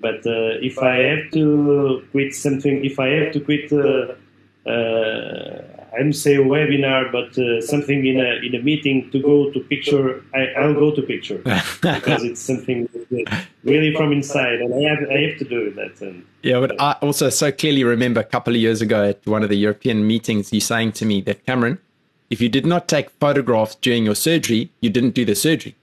But 0.00 0.20
if 0.24 0.78
I 0.78 0.96
have 0.98 1.32
to 1.32 2.06
quit 2.12 2.32
something, 2.32 2.84
if 2.84 3.00
I 3.00 3.08
have 3.08 3.32
to 3.32 3.40
quit 3.40 3.68
I 5.92 5.98
don't 5.98 6.12
say 6.12 6.36
webinar, 6.36 7.10
but 7.10 7.38
uh, 7.38 7.60
something 7.60 8.04
in 8.06 8.20
a 8.20 8.44
in 8.46 8.54
a 8.54 8.62
meeting 8.62 9.10
to 9.10 9.20
go 9.20 9.50
to 9.50 9.60
picture. 9.60 10.22
I, 10.34 10.66
will 10.66 10.74
go 10.74 10.94
to 10.94 11.02
picture 11.02 11.38
because 11.82 12.24
it's 12.24 12.40
something 12.40 12.88
really 13.64 13.94
from 13.94 14.12
inside, 14.12 14.60
and 14.60 14.74
I 14.74 14.88
have 14.88 15.10
I 15.10 15.18
have 15.28 15.38
to 15.38 15.44
do 15.44 15.72
that. 15.74 16.00
And, 16.00 16.24
yeah, 16.42 16.60
but 16.60 16.80
I 16.80 16.92
also 17.00 17.30
so 17.30 17.50
clearly 17.50 17.84
remember 17.84 18.20
a 18.20 18.24
couple 18.24 18.54
of 18.54 18.60
years 18.60 18.82
ago 18.82 19.08
at 19.08 19.26
one 19.26 19.42
of 19.42 19.48
the 19.48 19.56
European 19.56 20.06
meetings, 20.06 20.52
you 20.52 20.60
saying 20.60 20.92
to 20.92 21.04
me 21.04 21.20
that 21.22 21.44
Cameron, 21.46 21.78
if 22.30 22.40
you 22.40 22.48
did 22.48 22.66
not 22.66 22.88
take 22.88 23.10
photographs 23.10 23.74
during 23.76 24.04
your 24.04 24.14
surgery, 24.14 24.70
you 24.80 24.90
didn't 24.90 25.14
do 25.14 25.24
the 25.24 25.34
surgery. 25.34 25.74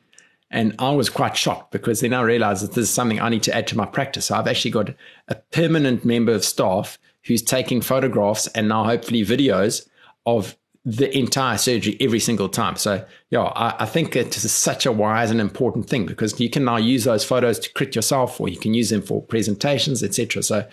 And 0.51 0.75
I 0.79 0.91
was 0.91 1.09
quite 1.09 1.35
shocked 1.35 1.71
because 1.71 2.01
then 2.01 2.13
I 2.13 2.21
realized 2.21 2.63
that 2.63 2.73
this 2.73 2.83
is 2.83 2.93
something 2.93 3.19
I 3.19 3.29
need 3.29 3.43
to 3.43 3.55
add 3.55 3.67
to 3.67 3.77
my 3.77 3.85
practice. 3.85 4.27
So 4.27 4.35
I've 4.35 4.47
actually 4.47 4.71
got 4.71 4.93
a 5.27 5.35
permanent 5.35 6.05
member 6.05 6.31
of 6.31 6.45
staff 6.45 6.99
who's 7.23 7.41
taking 7.41 7.81
photographs 7.81 8.47
and 8.47 8.69
now 8.69 8.83
hopefully 8.83 9.25
videos 9.25 9.87
of 10.25 10.55
the 10.85 11.15
entire 11.17 11.57
surgery 11.57 11.97
every 11.99 12.19
single 12.19 12.47
time. 12.47 12.75
So, 12.75 13.03
yeah, 13.31 13.41
I, 13.41 13.83
I, 13.83 13.85
think 13.87 14.15
it 14.15 14.37
is 14.37 14.51
such 14.51 14.85
a 14.85 14.91
wise 14.91 15.31
and 15.31 15.41
important 15.41 15.89
thing 15.89 16.05
because 16.05 16.39
you 16.39 16.49
can 16.49 16.63
now 16.63 16.77
use 16.77 17.05
those 17.05 17.25
photos 17.25 17.57
to 17.59 17.73
crit 17.73 17.95
yourself, 17.95 18.39
or 18.39 18.47
you 18.47 18.57
can 18.57 18.75
use 18.75 18.91
them 18.91 19.01
for 19.01 19.23
presentations, 19.23 20.03
etc. 20.03 20.43
So, 20.43 20.67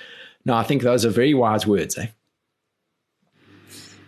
no, 0.45 0.55
I 0.55 0.65
think 0.65 0.83
those 0.83 1.07
are 1.07 1.11
very 1.11 1.33
wise 1.33 1.67
words. 1.67 1.97
Eh? 1.97 2.09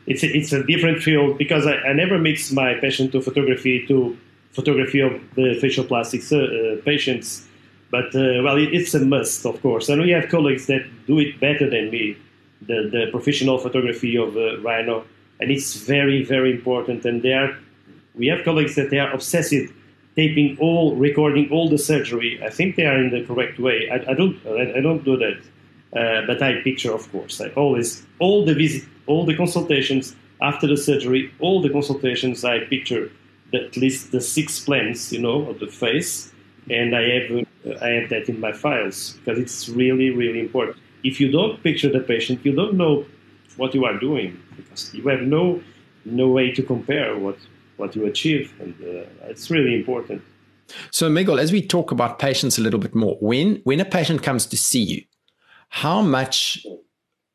It's 0.06 0.22
a, 0.22 0.36
it's 0.36 0.52
a 0.52 0.62
different 0.64 1.02
field 1.02 1.38
because 1.38 1.66
I, 1.66 1.76
I 1.76 1.94
never 1.94 2.18
mix 2.18 2.52
my 2.52 2.74
passion 2.74 3.10
to 3.12 3.22
photography 3.22 3.86
to 3.86 4.18
photography 4.52 5.00
of 5.00 5.12
the 5.34 5.56
facial 5.58 5.84
plastics 5.84 6.30
uh, 6.30 6.76
patients. 6.84 7.48
But 7.90 8.14
uh, 8.14 8.42
well, 8.44 8.58
it, 8.58 8.74
it's 8.74 8.92
a 8.92 9.00
must, 9.00 9.46
of 9.46 9.60
course, 9.62 9.88
and 9.88 10.02
we 10.02 10.10
have 10.10 10.28
colleagues 10.28 10.66
that 10.66 10.84
do 11.06 11.18
it 11.18 11.40
better 11.40 11.70
than 11.70 11.90
me. 11.90 12.18
The, 12.60 12.88
the 12.90 13.06
professional 13.10 13.58
photography 13.58 14.16
of 14.16 14.36
uh, 14.36 14.58
Rhino 14.60 15.04
and 15.40 15.50
it's 15.50 15.76
very 15.76 16.24
very 16.24 16.52
important. 16.52 17.04
And 17.04 17.22
they 17.22 17.32
are, 17.32 17.56
we 18.14 18.26
have 18.28 18.44
colleagues 18.44 18.74
that 18.76 18.90
they 18.90 18.98
are 18.98 19.12
obsessive, 19.12 19.72
taping 20.16 20.56
all, 20.60 20.94
recording 20.96 21.50
all 21.50 21.68
the 21.68 21.78
surgery. 21.78 22.40
I 22.42 22.50
think 22.50 22.76
they 22.76 22.86
are 22.86 22.98
in 22.98 23.10
the 23.10 23.24
correct 23.24 23.58
way. 23.58 23.88
I, 23.90 24.12
I 24.12 24.14
don't 24.14 24.36
I, 24.46 24.80
don't 24.80 25.04
do 25.04 25.16
that, 25.16 25.38
uh, 25.98 26.26
but 26.26 26.42
I 26.42 26.60
picture 26.62 26.92
of 26.92 27.10
course. 27.12 27.40
I 27.40 27.48
always 27.50 28.04
all 28.18 28.44
the 28.44 28.54
visit, 28.54 28.84
all 29.06 29.26
the 29.26 29.36
consultations 29.36 30.14
after 30.40 30.66
the 30.66 30.76
surgery, 30.76 31.32
all 31.40 31.62
the 31.62 31.70
consultations 31.70 32.44
I 32.44 32.60
picture 32.60 33.10
at 33.52 33.76
least 33.76 34.10
the 34.10 34.20
six 34.20 34.58
plans, 34.60 35.12
you 35.12 35.20
know, 35.20 35.48
of 35.48 35.60
the 35.60 35.68
face, 35.68 36.32
and 36.70 36.96
I 36.96 37.02
have 37.02 37.46
I 37.82 37.88
have 37.88 38.10
that 38.10 38.28
in 38.28 38.40
my 38.40 38.52
files 38.52 39.16
because 39.18 39.38
it's 39.38 39.68
really 39.68 40.10
really 40.10 40.40
important. 40.40 40.78
If 41.02 41.20
you 41.20 41.30
don't 41.30 41.62
picture 41.62 41.90
the 41.90 42.00
patient, 42.00 42.44
you 42.44 42.54
don't 42.54 42.74
know 42.74 43.04
what 43.56 43.74
you 43.74 43.84
are 43.84 43.98
doing 43.98 44.40
because 44.56 44.92
you 44.94 45.06
have 45.08 45.22
no 45.22 45.62
no 46.04 46.28
way 46.28 46.50
to 46.52 46.62
compare 46.62 47.18
what 47.18 47.38
what 47.76 47.96
you 47.96 48.06
achieve, 48.06 48.52
and 48.60 48.74
uh, 48.82 49.30
it's 49.30 49.50
really 49.50 49.74
important. 49.74 50.22
So, 50.90 51.08
Miguel, 51.08 51.38
as 51.38 51.52
we 51.52 51.66
talk 51.66 51.90
about 51.90 52.18
patients 52.18 52.58
a 52.58 52.60
little 52.60 52.80
bit 52.80 52.94
more, 52.94 53.16
when 53.20 53.60
when 53.64 53.80
a 53.80 53.84
patient 53.84 54.22
comes 54.22 54.46
to 54.46 54.56
see 54.56 54.82
you, 54.82 55.02
how 55.68 56.02
much 56.02 56.66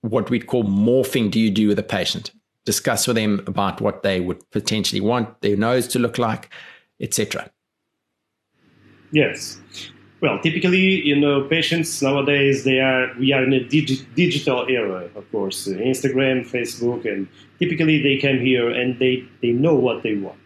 what 0.02 0.30
we'd 0.30 0.48
call 0.48 0.64
morphing 0.64 1.30
do 1.30 1.40
you 1.40 1.52
do 1.52 1.68
with 1.68 1.80
a 1.80 1.84
patient? 1.84 2.32
Discuss 2.66 3.08
with 3.08 3.16
them 3.16 3.42
about 3.48 3.82
what 3.82 4.04
they 4.04 4.20
would 4.20 4.50
potentially 4.52 5.02
want 5.02 5.42
their 5.42 5.58
nose 5.58 5.88
to 5.90 6.00
look 6.00 6.18
like, 6.18 6.50
etc. 7.00 7.50
Yes. 9.12 9.60
Well, 10.22 10.38
typically, 10.40 11.06
you 11.08 11.16
know, 11.16 11.44
patients 11.44 12.02
nowadays 12.02 12.66
they 12.66 12.80
are 12.82 13.14
we 13.18 13.32
are 13.32 13.44
in 13.44 13.54
a 13.54 13.62
digi- 13.62 14.04
digital 14.16 14.66
era, 14.68 15.10
of 15.16 15.32
course, 15.32 15.68
Instagram, 15.68 16.46
Facebook, 16.46 17.06
and 17.06 17.28
typically 17.58 18.04
they 18.04 18.18
come 18.18 18.40
here 18.40 18.70
and 18.70 19.00
they 19.00 19.24
they 19.42 19.52
know 19.52 19.76
what 19.76 20.04
they 20.04 20.16
want. 20.16 20.38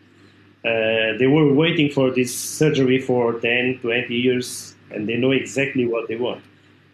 Uh, 0.63 1.17
they 1.17 1.27
were 1.27 1.51
waiting 1.53 1.89
for 1.89 2.11
this 2.11 2.33
surgery 2.33 2.99
for 3.01 3.39
10, 3.39 3.79
20 3.81 4.15
years, 4.15 4.75
and 4.91 5.09
they 5.09 5.17
know 5.17 5.31
exactly 5.31 5.85
what 5.87 6.07
they 6.07 6.15
want. 6.15 6.41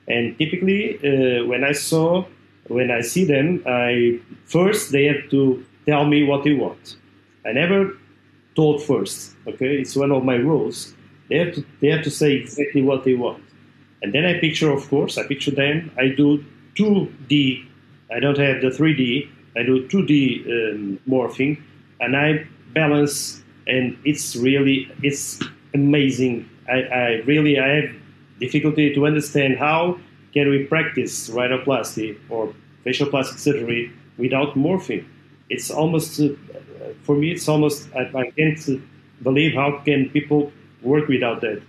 And 0.07 0.37
typically, 0.39 0.97
uh, 1.03 1.45
when 1.45 1.63
I 1.63 1.73
saw, 1.73 2.25
when 2.67 2.91
I 2.91 3.01
see 3.01 3.25
them, 3.25 3.61
I 3.67 4.19
first 4.45 4.91
they 4.93 5.03
have 5.05 5.29
to 5.31 5.65
tell 5.85 6.05
me 6.05 6.23
what 6.23 6.45
they 6.45 6.53
want. 6.53 6.95
I 7.45 7.51
never 7.51 7.97
told 8.55 8.81
first. 8.83 9.35
Okay, 9.47 9.81
it's 9.81 9.97
one 9.97 10.11
of 10.11 10.23
my 10.23 10.35
rules 10.35 10.95
they 11.29 11.37
have 11.37 11.53
to 11.55 11.65
they 11.81 11.87
have 11.89 12.03
to 12.03 12.11
say 12.11 12.33
exactly 12.33 12.81
what 12.81 13.03
they 13.03 13.13
want, 13.13 13.43
and 14.01 14.13
then 14.13 14.25
I 14.25 14.39
picture, 14.39 14.71
of 14.71 14.89
course, 14.89 15.17
I 15.17 15.27
picture 15.27 15.51
them. 15.51 15.91
I 15.97 16.09
do 16.09 16.43
two 16.75 17.13
D. 17.27 17.65
I 18.11 18.19
don't 18.19 18.37
have 18.37 18.61
the 18.61 18.71
three 18.71 18.95
D. 18.95 19.29
I 19.55 19.63
do 19.63 19.87
two 19.87 20.05
D 20.05 20.43
um, 20.47 20.99
morphing, 21.07 21.61
and 21.99 22.15
I 22.15 22.45
balance, 22.73 23.43
and 23.67 23.97
it's 24.05 24.35
really 24.35 24.91
it's 25.03 25.39
amazing. 25.73 26.49
I, 26.67 26.81
I 26.81 27.05
really 27.25 27.59
I 27.59 27.67
have 27.67 27.91
difficulty 28.39 28.93
to 28.93 29.05
understand 29.05 29.57
how 29.57 29.99
can 30.33 30.49
we 30.49 30.65
practice 30.65 31.29
rhinoplasty 31.29 32.17
or 32.29 32.53
facial 32.83 33.07
plastic 33.07 33.39
surgery 33.39 33.91
without 34.17 34.55
morphing. 34.55 35.05
It's 35.49 35.71
almost 35.71 36.19
uh, 36.19 36.29
for 37.03 37.15
me. 37.15 37.31
It's 37.31 37.47
almost 37.49 37.89
I, 37.95 38.09
I 38.15 38.31
can't 38.31 38.81
believe 39.23 39.53
how 39.53 39.81
can 39.83 40.09
people 40.09 40.51
work 40.81 41.07
without 41.07 41.41
that 41.41 41.61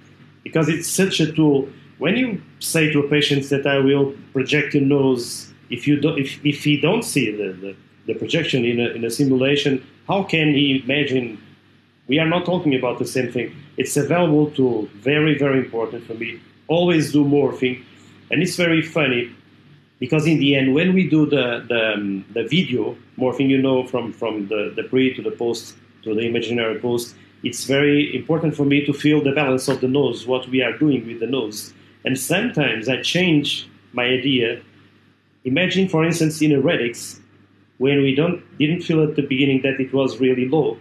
because 0.42 0.68
it's 0.68 0.88
such 0.88 1.20
a 1.20 1.30
tool. 1.32 1.68
When 1.98 2.16
you 2.16 2.40
say 2.60 2.90
to 2.92 3.00
a 3.00 3.08
patient 3.08 3.48
that 3.50 3.66
I 3.66 3.78
will 3.78 4.14
project 4.32 4.74
your 4.74 4.84
nose, 4.84 5.52
if 5.68 5.86
you 5.86 6.00
don't, 6.00 6.18
if, 6.18 6.44
if 6.44 6.64
he 6.64 6.80
don't 6.80 7.02
see 7.02 7.30
the, 7.30 7.52
the, 7.52 7.76
the 8.06 8.14
projection 8.14 8.64
in 8.64 8.80
a, 8.80 8.88
in 8.90 9.04
a 9.04 9.10
simulation, 9.10 9.86
how 10.08 10.22
can 10.22 10.54
he 10.54 10.82
imagine? 10.82 11.40
We 12.08 12.18
are 12.18 12.26
not 12.26 12.44
talking 12.44 12.74
about 12.74 12.98
the 12.98 13.06
same 13.06 13.30
thing. 13.30 13.54
It's 13.76 13.96
a 13.96 14.02
valuable 14.02 14.50
tool, 14.50 14.88
very, 14.94 15.38
very 15.38 15.58
important 15.58 16.06
for 16.06 16.14
me. 16.14 16.40
Always 16.66 17.12
do 17.12 17.24
morphing. 17.24 17.84
And 18.30 18.42
it's 18.42 18.56
very 18.56 18.82
funny 18.82 19.30
because 19.98 20.26
in 20.26 20.38
the 20.38 20.56
end, 20.56 20.74
when 20.74 20.94
we 20.94 21.08
do 21.08 21.26
the, 21.26 21.64
the, 21.68 21.94
um, 21.94 22.24
the 22.32 22.44
video 22.44 22.96
morphing, 23.18 23.48
you 23.48 23.60
know, 23.60 23.86
from, 23.86 24.12
from 24.12 24.48
the, 24.48 24.72
the 24.74 24.84
pre 24.84 25.14
to 25.14 25.22
the 25.22 25.30
post 25.30 25.76
to 26.02 26.14
the 26.14 26.22
imaginary 26.22 26.80
post, 26.80 27.14
it's 27.42 27.64
very 27.64 28.14
important 28.14 28.54
for 28.54 28.64
me 28.64 28.84
to 28.84 28.92
feel 28.92 29.22
the 29.22 29.32
balance 29.32 29.68
of 29.68 29.80
the 29.80 29.88
nose, 29.88 30.26
what 30.26 30.48
we 30.48 30.62
are 30.62 30.76
doing 30.76 31.06
with 31.06 31.20
the 31.20 31.26
nose. 31.26 31.72
And 32.04 32.18
sometimes 32.18 32.88
I 32.88 33.00
change 33.02 33.68
my 33.92 34.04
idea. 34.04 34.60
Imagine, 35.44 35.88
for 35.88 36.04
instance, 36.04 36.42
in 36.42 36.52
a 36.52 36.60
eretics, 36.60 37.20
when 37.78 38.02
we 38.02 38.14
don't 38.14 38.42
didn't 38.58 38.82
feel 38.82 39.02
at 39.02 39.16
the 39.16 39.22
beginning 39.22 39.62
that 39.62 39.80
it 39.80 39.92
was 39.92 40.20
really 40.20 40.46
low, 40.46 40.78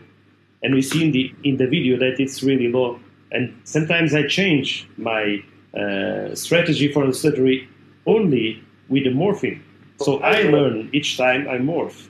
and 0.61 0.75
we 0.75 0.81
see 0.81 1.05
in 1.05 1.11
the 1.11 1.33
in 1.43 1.57
the 1.57 1.65
video 1.65 1.97
that 1.97 2.19
it's 2.19 2.43
really 2.43 2.67
low. 2.67 2.99
And 3.31 3.55
sometimes 3.63 4.13
I 4.13 4.27
change 4.27 4.87
my 4.97 5.43
uh, 5.73 6.35
strategy 6.35 6.91
for 6.91 7.05
the 7.05 7.13
surgery 7.13 7.69
only 8.05 8.61
with 8.89 9.03
the 9.03 9.11
morphing. 9.11 9.61
So 10.01 10.19
I 10.19 10.43
learn 10.43 10.89
each 10.91 11.17
time 11.17 11.47
I 11.47 11.57
morph. 11.57 12.07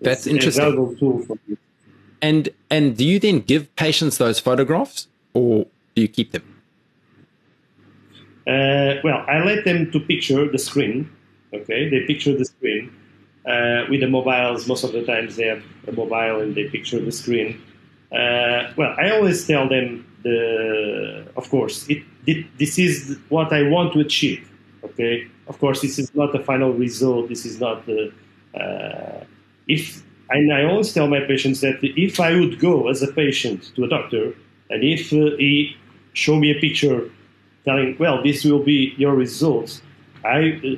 That's 0.00 0.26
it's 0.26 0.34
interesting. 0.34 1.58
And 2.28 2.48
and 2.70 2.96
do 2.96 3.04
you 3.04 3.18
then 3.26 3.38
give 3.52 3.62
patients 3.76 4.16
those 4.16 4.38
photographs, 4.48 5.08
or 5.34 5.66
do 5.94 5.98
you 6.04 6.08
keep 6.08 6.32
them? 6.32 6.44
Uh, 8.46 8.92
well, 9.06 9.20
I 9.34 9.36
let 9.50 9.60
them 9.68 9.90
to 9.92 9.98
picture 10.00 10.42
the 10.54 10.62
screen. 10.68 10.96
Okay, 11.52 11.80
they 11.90 12.00
picture 12.12 12.34
the 12.42 12.46
screen 12.54 12.82
uh, 13.52 13.80
with 13.90 14.00
the 14.00 14.10
mobiles. 14.16 14.66
Most 14.72 14.84
of 14.84 14.92
the 14.96 15.04
times 15.12 15.36
they 15.36 15.48
have 15.54 15.62
a 15.86 15.92
mobile 15.92 16.40
and 16.42 16.54
they 16.54 16.66
picture 16.76 17.00
the 17.08 17.12
screen. 17.12 17.60
Uh, 18.10 18.72
well, 18.78 18.92
I 19.02 19.10
always 19.10 19.46
tell 19.46 19.68
them 19.68 19.86
the, 20.22 20.38
of 21.36 21.50
course, 21.50 21.76
it, 21.92 22.00
it, 22.26 22.38
this 22.58 22.78
is 22.78 23.18
what 23.28 23.52
I 23.52 23.62
want 23.74 23.92
to 23.94 24.00
achieve. 24.00 24.42
Okay, 24.88 25.14
of 25.46 25.58
course, 25.58 25.78
this 25.82 25.98
is 25.98 26.08
not 26.14 26.32
the 26.32 26.42
final 26.50 26.72
result. 26.72 27.28
This 27.28 27.44
is 27.44 27.60
not 27.60 27.84
the 27.84 28.00
uh, 28.58 29.24
if. 29.68 30.02
And 30.34 30.52
I 30.52 30.64
always 30.64 30.92
tell 30.92 31.06
my 31.06 31.20
patients 31.20 31.60
that 31.62 31.78
if 31.82 32.18
I 32.18 32.34
would 32.38 32.58
go 32.58 32.88
as 32.88 33.02
a 33.02 33.10
patient 33.12 33.72
to 33.76 33.84
a 33.84 33.88
doctor, 33.88 34.34
and 34.68 34.82
if 34.82 35.12
uh, 35.12 35.36
he 35.38 35.76
show 36.12 36.36
me 36.36 36.50
a 36.50 36.60
picture 36.60 37.08
telling, 37.64 37.96
well, 37.98 38.22
this 38.22 38.44
will 38.44 38.62
be 38.62 38.94
your 38.98 39.14
results, 39.14 39.80
I 40.24 40.60
uh, 40.64 40.76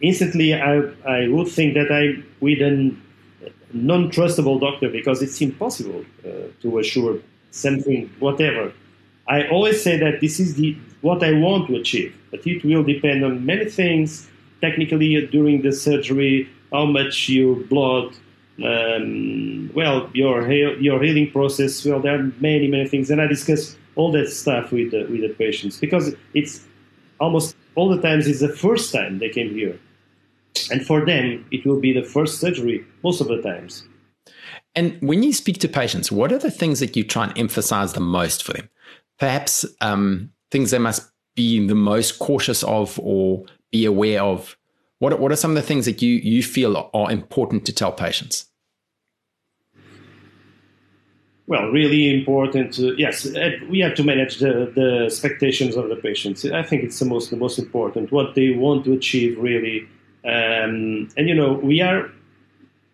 instantly 0.00 0.54
I, 0.54 0.78
I 1.06 1.28
would 1.28 1.48
think 1.48 1.74
that 1.74 1.92
I'm 1.92 2.24
with 2.40 2.60
a 2.62 2.72
non-trustable 3.74 4.60
doctor 4.60 4.88
because 4.88 5.22
it's 5.22 5.40
impossible 5.42 6.04
uh, 6.26 6.30
to 6.62 6.78
assure 6.78 7.18
something, 7.50 8.10
whatever. 8.18 8.72
I 9.28 9.46
always 9.48 9.82
say 9.82 9.98
that 9.98 10.20
this 10.22 10.40
is 10.40 10.54
the 10.54 10.76
what 11.02 11.22
I 11.22 11.32
want 11.32 11.68
to 11.68 11.76
achieve, 11.76 12.16
but 12.30 12.46
it 12.46 12.64
will 12.64 12.84
depend 12.84 13.24
on 13.24 13.44
many 13.46 13.66
things. 13.66 14.28
Technically, 14.62 15.26
during 15.26 15.62
the 15.62 15.72
surgery, 15.72 16.48
how 16.72 16.86
much 16.86 17.28
your 17.28 17.56
blood, 17.56 18.14
um, 18.64 19.70
well, 19.74 20.10
your 20.12 20.50
your 20.50 21.02
healing 21.02 21.30
process. 21.30 21.84
Well, 21.84 22.00
there 22.00 22.18
are 22.18 22.32
many 22.40 22.68
many 22.68 22.88
things, 22.88 23.10
and 23.10 23.20
I 23.20 23.26
discuss 23.26 23.76
all 23.96 24.12
that 24.12 24.28
stuff 24.28 24.72
with 24.72 24.92
the, 24.92 25.04
with 25.06 25.20
the 25.20 25.34
patients 25.38 25.78
because 25.78 26.14
it's 26.34 26.64
almost 27.18 27.56
all 27.74 27.88
the 27.88 28.00
times 28.00 28.26
it's 28.26 28.40
the 28.40 28.48
first 28.48 28.92
time 28.92 29.18
they 29.18 29.28
came 29.28 29.50
here, 29.50 29.78
and 30.70 30.86
for 30.86 31.04
them 31.04 31.44
it 31.50 31.64
will 31.64 31.80
be 31.80 31.92
the 31.92 32.04
first 32.04 32.40
surgery 32.40 32.84
most 33.02 33.20
of 33.20 33.28
the 33.28 33.40
times. 33.42 33.84
And 34.74 34.98
when 35.00 35.22
you 35.22 35.32
speak 35.32 35.58
to 35.58 35.68
patients, 35.68 36.12
what 36.12 36.32
are 36.32 36.38
the 36.38 36.50
things 36.50 36.80
that 36.80 36.96
you 36.96 37.02
try 37.02 37.24
and 37.24 37.38
emphasize 37.38 37.92
the 37.92 38.00
most 38.00 38.44
for 38.44 38.52
them? 38.52 38.68
Perhaps 39.18 39.66
um, 39.80 40.30
things 40.50 40.70
they 40.70 40.78
must 40.78 41.10
be 41.34 41.66
the 41.66 41.74
most 41.74 42.18
cautious 42.18 42.62
of 42.62 42.98
or 43.00 43.44
be 43.72 43.84
aware 43.84 44.22
of? 44.22 44.56
What, 45.00 45.18
what 45.18 45.32
are 45.32 45.36
some 45.36 45.50
of 45.50 45.54
the 45.56 45.62
things 45.62 45.86
that 45.86 46.02
you, 46.02 46.16
you 46.16 46.42
feel 46.42 46.90
are 46.92 47.10
important 47.10 47.64
to 47.64 47.72
tell 47.72 47.90
patients? 47.90 48.46
Well, 51.46 51.68
really 51.70 52.14
important. 52.14 52.78
Yes, 52.78 53.26
we 53.68 53.80
have 53.80 53.96
to 53.96 54.04
manage 54.04 54.38
the, 54.38 54.70
the 54.72 55.06
expectations 55.06 55.74
of 55.74 55.88
the 55.88 55.96
patients. 55.96 56.44
I 56.44 56.62
think 56.62 56.84
it's 56.84 56.98
the 57.00 57.06
most 57.06 57.30
the 57.30 57.36
most 57.36 57.58
important. 57.58 58.12
What 58.12 58.36
they 58.36 58.50
want 58.50 58.84
to 58.84 58.92
achieve, 58.92 59.36
really, 59.36 59.88
um, 60.24 61.08
and 61.16 61.28
you 61.28 61.34
know, 61.34 61.54
we 61.54 61.80
are. 61.80 62.08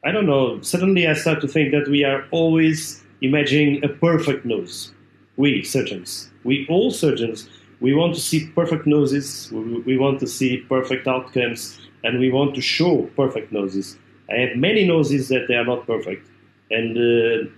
I 0.05 0.11
don't 0.12 0.25
know. 0.25 0.62
Suddenly, 0.62 1.07
I 1.07 1.12
start 1.12 1.42
to 1.42 1.49
think 1.49 1.73
that 1.73 1.88
we 1.88 2.05
are 2.05 2.25
always 2.31 3.03
imagining 3.21 3.85
a 3.85 3.88
perfect 3.88 4.47
nose. 4.47 4.92
We 5.37 5.62
surgeons, 5.62 6.31
we 6.45 6.66
all 6.71 6.90
surgeons, 6.90 7.51
we 7.81 7.92
want 7.92 8.14
to 8.14 8.21
see 8.21 8.47
perfect 8.55 8.87
noses, 8.87 9.51
we, 9.53 9.81
we 9.81 9.99
want 9.99 10.21
to 10.21 10.27
see 10.27 10.59
perfect 10.69 11.07
outcomes, 11.07 11.79
and 12.07 12.21
we 12.21 12.31
want 12.31 12.55
to 12.55 12.61
show 12.61 13.03
perfect 13.16 13.51
noses. 13.53 13.99
I 14.31 14.37
have 14.45 14.57
many 14.57 14.87
noses 14.87 15.29
that 15.29 15.47
they 15.49 15.55
are 15.55 15.64
not 15.64 15.87
perfect. 15.87 16.25
And, 16.71 16.97
uh, 16.97 17.51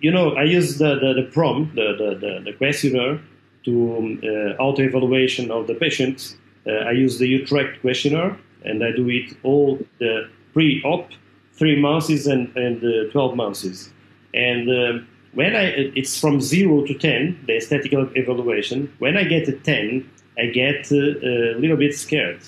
you 0.00 0.12
know, 0.12 0.34
I 0.36 0.44
use 0.44 0.78
the, 0.78 0.94
the, 1.02 1.10
the 1.20 1.28
PROM, 1.32 1.72
the, 1.74 1.88
the, 2.22 2.40
the, 2.44 2.52
questionnaire, 2.52 3.20
to 3.64 3.96
um, 3.96 4.20
uh, 4.22 4.62
auto-evaluation 4.62 5.50
of 5.50 5.66
the 5.66 5.74
patient. 5.74 6.36
Uh, 6.66 6.90
I 6.90 6.92
use 6.92 7.18
the 7.18 7.26
Utrecht 7.26 7.80
questionnaire, 7.80 8.38
and 8.64 8.84
I 8.84 8.92
do 8.92 9.08
it 9.08 9.36
all 9.42 9.78
the 9.98 10.30
pre-op, 10.52 11.10
three 11.54 11.78
months 11.80 12.26
and, 12.26 12.56
and 12.56 12.78
uh, 12.84 13.10
12 13.12 13.36
months. 13.36 13.90
And 14.34 14.68
um, 14.70 15.08
when 15.34 15.54
I, 15.56 15.64
it's 16.00 16.18
from 16.18 16.40
zero 16.40 16.84
to 16.86 16.94
10, 16.94 17.44
the 17.46 17.56
aesthetical 17.56 18.08
evaluation. 18.14 18.92
When 18.98 19.16
I 19.16 19.24
get 19.24 19.48
a 19.48 19.52
10, 19.52 20.08
I 20.38 20.46
get 20.46 20.90
uh, 20.92 20.96
a 20.96 21.58
little 21.58 21.76
bit 21.76 21.94
scared 21.94 22.40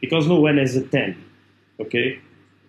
because 0.00 0.26
no 0.26 0.40
one 0.40 0.58
has 0.58 0.76
a 0.76 0.82
10. 0.82 1.16
Okay? 1.80 2.18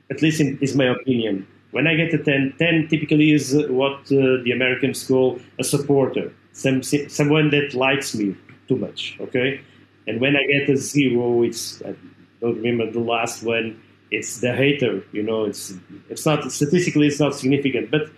At 0.09 0.21
least 0.21 0.41
in, 0.41 0.57
is 0.61 0.75
my 0.75 0.85
opinion. 0.85 1.47
When 1.71 1.87
I 1.87 1.95
get 1.95 2.13
a 2.13 2.17
10, 2.17 2.55
10 2.59 2.87
typically 2.89 3.31
is 3.31 3.55
uh, 3.55 3.67
what 3.69 3.99
uh, 4.11 4.43
the 4.43 4.51
Americans 4.53 5.07
call 5.07 5.39
a 5.59 5.63
supporter, 5.63 6.33
some, 6.53 6.83
someone 6.83 7.49
that 7.51 7.73
likes 7.73 8.13
me 8.13 8.35
too 8.67 8.75
much. 8.75 9.17
Okay? 9.21 9.61
And 10.07 10.19
when 10.19 10.35
I 10.35 10.45
get 10.45 10.69
a 10.69 10.77
zero, 10.77 11.43
it's, 11.43 11.81
I 11.83 11.95
don't 12.41 12.57
remember 12.57 12.91
the 12.91 12.99
last 12.99 13.43
one, 13.43 13.81
it's 14.09 14.41
the 14.41 14.53
hater. 14.53 15.03
You 15.13 15.23
know, 15.23 15.45
it's, 15.45 15.73
it's 16.09 16.25
not, 16.25 16.51
statistically, 16.51 17.07
it's 17.07 17.19
not 17.19 17.35
significant. 17.35 17.89
But 17.91 18.09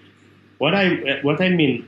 what 0.58 0.74
I 0.74 0.86
uh, 1.10 1.22
what 1.22 1.42
I 1.42 1.50
mean, 1.50 1.88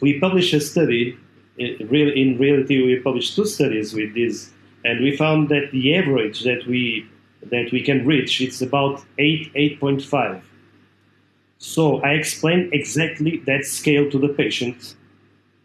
we 0.00 0.18
publish 0.20 0.52
a 0.52 0.60
study. 0.60 1.16
Uh, 1.58 1.64
in 1.64 2.38
reality, 2.38 2.82
we 2.82 2.98
published 3.00 3.36
two 3.36 3.44
studies 3.44 3.94
with 3.94 4.14
this, 4.14 4.50
and 4.84 5.00
we 5.00 5.16
found 5.16 5.48
that 5.48 5.70
the 5.72 5.96
average 5.96 6.42
that 6.44 6.66
we 6.66 7.06
that 7.50 7.72
we 7.72 7.82
can 7.82 8.06
reach 8.06 8.40
it's 8.40 8.60
about 8.60 9.02
eight 9.18 9.50
eight 9.54 9.80
point 9.80 10.02
five. 10.02 10.42
So 11.58 12.00
I 12.02 12.12
explained 12.12 12.72
exactly 12.72 13.38
that 13.46 13.64
scale 13.64 14.10
to 14.10 14.18
the 14.18 14.28
patient, 14.28 14.96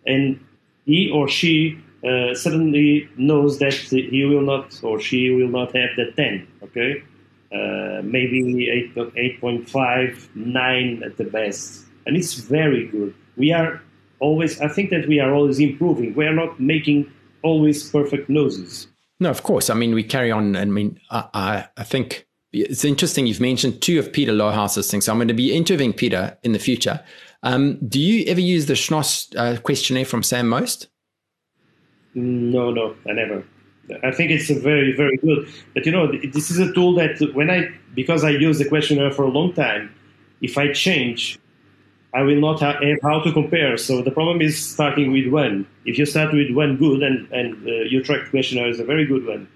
and 0.06 0.39
he 0.86 1.10
or 1.10 1.28
she 1.28 1.80
uh, 2.06 2.36
suddenly 2.36 3.10
knows 3.17 3.60
that 3.60 3.73
he 3.73 4.25
will 4.25 4.41
not 4.41 4.80
or 4.84 4.99
she 4.99 5.32
will 5.32 5.47
not 5.47 5.75
have 5.75 5.89
the 5.95 6.12
10, 6.15 6.47
okay? 6.62 7.04
Uh, 7.51 8.01
maybe 8.04 8.69
8, 8.69 8.95
8.5, 9.41 10.36
9 10.36 11.04
at 11.04 11.17
the 11.17 11.23
best 11.23 11.86
and 12.06 12.15
it's 12.15 12.34
very 12.36 12.88
good. 12.88 13.13
We 13.38 13.51
are 13.51 13.82
always, 14.19 14.62
I 14.62 14.67
think 14.67 14.89
that 14.91 15.08
we 15.08 15.19
are 15.19 15.34
always 15.34 15.60
improving. 15.60 16.13
We 16.15 16.25
are 16.25 16.34
not 16.34 16.60
making 16.60 17.12
always 17.41 17.89
perfect 17.89 18.30
noses. 18.30 18.88
No, 19.19 19.30
of 19.30 19.43
course. 19.43 19.69
I 19.69 19.73
mean, 19.73 19.93
we 19.93 20.04
carry 20.04 20.32
on. 20.32 20.56
I 20.56 20.65
mean, 20.65 20.99
I, 21.10 21.67
I 21.78 21.84
think 21.84 22.28
it's 22.51 22.86
interesting. 22.86 23.28
You've 23.28 23.41
mentioned 23.41 23.82
two 23.82 23.99
of 23.99 24.12
Peter 24.12 24.32
Lohuis's 24.32 24.89
things. 24.89 25.06
So 25.06 25.12
I'm 25.12 25.17
going 25.17 25.28
to 25.28 25.34
be 25.34 25.54
interviewing 25.54 25.93
Peter 25.93 26.38
in 26.43 26.51
the 26.51 26.60
future. 26.60 27.04
Um, 27.43 27.78
do 27.88 27.99
you 27.99 28.25
ever 28.28 28.41
use 28.41 28.65
the 28.65 28.73
SCHNOS 28.73 29.36
uh, 29.38 29.62
questionnaire 29.62 30.06
from 30.06 30.23
Sam 30.23 30.49
Most? 30.49 30.88
No, 32.13 32.71
no, 32.71 32.95
I 33.08 33.13
never. 33.13 33.43
I 34.04 34.12
think 34.12 34.32
it's 34.32 34.49
very, 34.49 34.95
very 34.95 35.17
good. 35.17 35.47
But 35.73 35.86
you 35.86 35.91
know, 35.91 36.12
this 36.12 36.49
is 36.49 36.60
a 36.60 36.73
tool 36.73 36.95
that 36.95 37.21
when 37.34 37.49
I, 37.49 37.69
because 37.93 38.23
I 38.23 38.32
use 38.32 38.58
the 38.58 38.67
questionnaire 38.67 39.12
for 39.12 39.23
a 39.23 39.30
long 39.30 39.54
time, 39.54 39.93
if 40.41 40.58
I 40.58 40.71
change, 40.73 41.39
I 42.15 42.21
will 42.23 42.39
not 42.39 42.62
have 42.62 42.78
how 43.04 43.19
to 43.25 43.32
compare. 43.34 43.78
So 43.78 44.01
the 44.01 44.12
problem 44.12 44.41
is 44.41 44.58
starting 44.58 45.12
with 45.12 45.28
one. 45.28 45.67
If 45.86 45.97
you 45.99 46.06
start 46.06 46.34
with 46.34 46.49
one 46.51 46.78
good, 46.78 47.04
and, 47.04 47.30
and 47.32 47.67
uh, 47.67 47.71
Utrecht 47.97 48.30
questionnaire 48.30 48.69
is 48.69 48.80
a 48.80 48.86
very 48.86 49.06
good 49.06 49.25
one. 49.28 49.49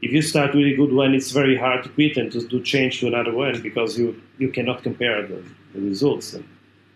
If 0.00 0.12
you 0.12 0.22
start 0.22 0.54
with 0.54 0.66
a 0.66 0.74
good 0.74 0.92
one, 0.92 1.14
it's 1.14 1.30
very 1.30 1.56
hard 1.56 1.84
to 1.84 1.90
quit 1.90 2.16
and 2.16 2.32
to, 2.32 2.46
to 2.48 2.60
change 2.62 3.00
to 3.00 3.06
another 3.06 3.32
one 3.32 3.60
because 3.60 3.98
you, 3.98 4.20
you 4.38 4.50
cannot 4.50 4.82
compare 4.82 5.26
the, 5.26 5.42
the 5.74 5.80
results. 5.80 6.34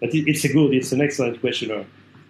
But 0.00 0.14
it, 0.14 0.24
it's 0.26 0.44
a 0.44 0.52
good, 0.52 0.72
it's 0.72 0.92
an 0.92 1.02
excellent 1.02 1.40
questionnaire. 1.40 1.84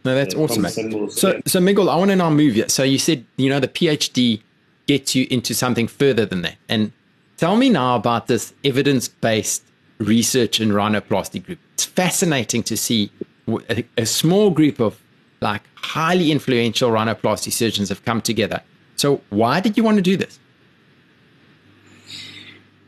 No, 0.05 0.15
that's 0.15 0.35
uh, 0.35 0.39
awesome. 0.39 1.11
So, 1.11 1.41
so 1.47 1.61
Miguel, 1.61 1.91
I 1.91 1.97
want 1.97 2.11
to 2.11 2.17
now 2.17 2.31
move 2.31 2.57
you. 2.57 2.69
So 2.69 2.83
you 2.83 2.99
said, 2.99 3.25
you 3.37 3.49
know, 3.51 3.61
the 3.61 3.69
PhD 3.69 4.43
gets 4.87 5.15
you 5.15 5.29
into 5.31 5.55
something 5.55 5.87
further 5.87 6.27
than 6.27 6.43
that. 6.43 6.57
And 6.69 6.91
tell 7.37 7.57
me 7.57 7.69
now 7.69 7.95
about 7.95 8.27
this 8.27 8.53
evidence-based 8.65 9.63
research 10.01 10.61
and 10.61 10.73
rhinoplasty 10.73 11.45
group. 11.45 11.59
It's 11.75 11.85
fascinating 11.85 12.63
to 12.65 12.77
see 12.77 13.13
a, 13.69 13.85
a 13.97 14.07
small 14.07 14.51
group 14.51 14.81
of 14.81 15.01
like 15.41 15.63
highly 15.75 16.33
influential 16.33 16.91
rhinoplasty 16.91 17.53
surgeons 17.53 17.89
have 17.89 18.05
come 18.05 18.21
together. 18.21 18.63
So 18.97 19.21
why 19.31 19.61
did 19.61 19.77
you 19.77 19.85
want 19.85 19.97
to 19.97 20.03
do 20.03 20.17
this? 20.17 20.39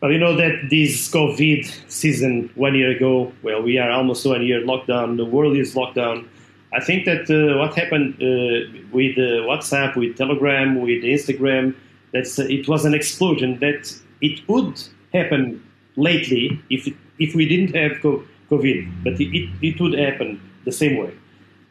Well, 0.01 0.11
you 0.11 0.18
know 0.18 0.35
that 0.37 0.68
this 0.68 1.11
COVID 1.12 1.90
season 1.90 2.51
one 2.57 2.75
year 2.75 2.90
ago, 2.90 3.33
well, 3.42 3.62
we 3.62 3.79
are 3.79 3.90
almost 3.90 4.27
one 4.27 4.44
year 4.44 4.61
lockdown. 4.61 5.16
The 5.16 5.25
world 5.25 5.57
is 5.57 5.77
locked 5.77 5.94
down. 5.94 6.29
I 6.72 6.81
think 6.81 7.05
that 7.05 7.31
uh, 7.31 7.59
what 7.59 7.75
happened 7.77 8.14
uh, 8.14 8.81
with 8.90 9.16
uh, 9.16 9.46
WhatsApp, 9.46 9.94
with 9.94 10.16
Telegram, 10.16 10.81
with 10.81 11.05
Instagram, 11.05 11.77
that's 12.12 12.38
it 12.38 12.66
was 12.66 12.85
an 12.85 12.94
explosion. 12.94 13.59
That 13.61 13.94
it 14.20 14.46
would 14.48 14.83
happen 15.12 15.62
lately 15.96 16.61
if 16.70 16.88
if 17.18 17.35
we 17.35 17.46
didn't 17.46 17.74
have 17.74 18.00
COVID, 18.50 19.05
but 19.05 19.20
it, 19.20 19.50
it 19.62 19.81
would 19.81 19.98
happen 19.98 20.40
the 20.64 20.72
same 20.72 20.96
way. 20.96 21.12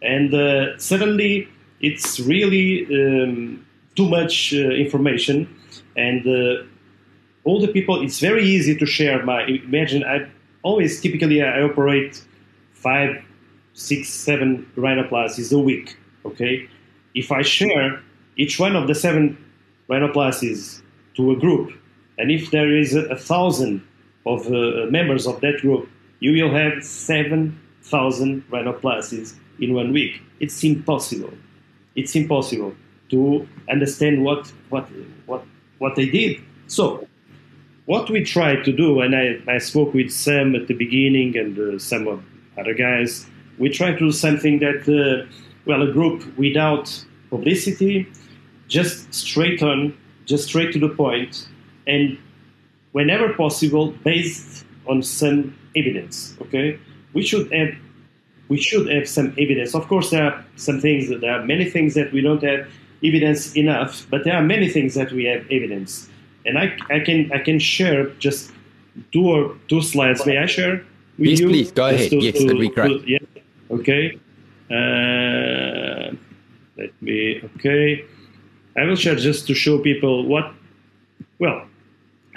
And 0.01 0.33
uh, 0.33 0.77
suddenly, 0.77 1.47
it's 1.79 2.19
really 2.19 2.85
um, 2.85 3.65
too 3.95 4.07
much 4.07 4.53
uh, 4.53 4.57
information, 4.57 5.47
and 5.95 6.25
uh, 6.25 6.63
all 7.43 7.59
the 7.59 7.67
people. 7.67 8.01
It's 8.01 8.19
very 8.19 8.45
easy 8.45 8.75
to 8.77 8.85
share. 8.85 9.23
My 9.23 9.43
imagine 9.43 10.03
I 10.03 10.27
always 10.63 11.01
typically 11.01 11.41
I 11.41 11.61
operate 11.61 12.23
five, 12.73 13.23
six, 13.73 14.09
seven 14.09 14.69
rhinoplasties 14.75 15.53
a 15.53 15.59
week. 15.59 15.97
Okay, 16.25 16.67
if 17.13 17.31
I 17.31 17.41
share 17.41 18.01
each 18.37 18.59
one 18.59 18.75
of 18.75 18.87
the 18.87 18.95
seven 18.95 19.37
rhinoplasties 19.89 20.81
to 21.15 21.31
a 21.31 21.35
group, 21.35 21.73
and 22.17 22.31
if 22.31 22.51
there 22.51 22.75
is 22.75 22.95
a, 22.95 23.05
a 23.05 23.15
thousand 23.17 23.81
of 24.25 24.47
uh, 24.47 24.85
members 24.89 25.27
of 25.27 25.41
that 25.41 25.59
group, 25.61 25.89
you 26.19 26.31
will 26.31 26.53
have 26.53 26.83
7,000 26.83 28.43
rhinoplasties 28.49 29.35
in 29.59 29.73
one 29.73 29.91
week. 29.91 30.21
It's 30.39 30.63
impossible. 30.63 31.33
It's 31.95 32.15
impossible 32.15 32.75
to 33.09 33.47
understand 33.69 34.23
what, 34.23 34.51
what, 34.69 34.87
what, 35.25 35.43
what 35.79 35.95
they 35.95 36.09
did. 36.09 36.41
So, 36.67 37.07
what 37.85 38.09
we 38.09 38.23
tried 38.23 38.63
to 38.65 38.71
do, 38.71 39.01
and 39.01 39.15
I, 39.15 39.41
I 39.47 39.57
spoke 39.57 39.93
with 39.93 40.11
Sam 40.11 40.55
at 40.55 40.67
the 40.67 40.73
beginning 40.73 41.35
and 41.35 41.57
uh, 41.57 41.79
some 41.79 42.07
of 42.07 42.23
other 42.57 42.73
guys, 42.73 43.25
we 43.57 43.69
tried 43.69 43.93
to 43.93 43.99
do 43.99 44.11
something 44.11 44.59
that, 44.59 44.87
uh, 44.87 45.29
well, 45.65 45.81
a 45.81 45.91
group 45.91 46.37
without 46.37 47.03
publicity, 47.29 48.07
just 48.67 49.13
straight 49.13 49.61
on, 49.61 49.97
just 50.25 50.45
straight 50.45 50.71
to 50.73 50.79
the 50.79 50.89
point, 50.89 51.47
and 51.87 52.17
whenever 52.91 53.33
possible, 53.33 53.91
based 54.03 54.65
on 54.87 55.03
some 55.03 55.55
evidence. 55.75 56.35
Okay, 56.41 56.79
we 57.13 57.23
should 57.23 57.51
have 57.51 57.75
we 58.49 58.57
should 58.57 58.89
have 58.91 59.07
some 59.07 59.33
evidence. 59.37 59.73
Of 59.73 59.87
course, 59.87 60.09
there 60.09 60.23
are 60.23 60.45
some 60.57 60.81
things. 60.81 61.09
that 61.09 61.21
There 61.21 61.31
are 61.31 61.43
many 61.45 61.69
things 61.69 61.93
that 61.93 62.11
we 62.11 62.21
don't 62.21 62.43
have 62.43 62.67
evidence 63.03 63.55
enough, 63.55 64.05
but 64.09 64.23
there 64.25 64.35
are 64.35 64.43
many 64.43 64.67
things 64.67 64.93
that 64.95 65.11
we 65.11 65.23
have 65.25 65.45
evidence. 65.49 66.09
And 66.45 66.57
I, 66.57 66.75
I 66.89 66.99
can 66.99 67.31
I 67.31 67.39
can 67.39 67.59
share 67.59 68.07
just 68.19 68.51
two 69.13 69.25
or 69.25 69.55
two 69.67 69.81
slides. 69.81 70.25
May 70.25 70.37
I 70.37 70.47
share? 70.47 70.83
With 71.17 71.27
please, 71.27 71.39
you? 71.39 71.47
please 71.47 71.71
go 71.71 71.87
ahead. 71.87 72.09
To, 72.09 72.17
yes, 72.17 72.39
that'd 72.39 72.59
be 72.59 72.69
great. 72.69 73.07
yeah. 73.07 73.19
Okay. 73.69 74.19
Uh, 74.69 76.13
let 76.77 76.91
me. 77.01 77.41
Okay. 77.55 78.05
I 78.75 78.83
will 78.85 78.95
share 78.95 79.15
just 79.15 79.47
to 79.47 79.53
show 79.53 79.79
people 79.79 80.25
what. 80.25 80.53
Well, 81.39 81.67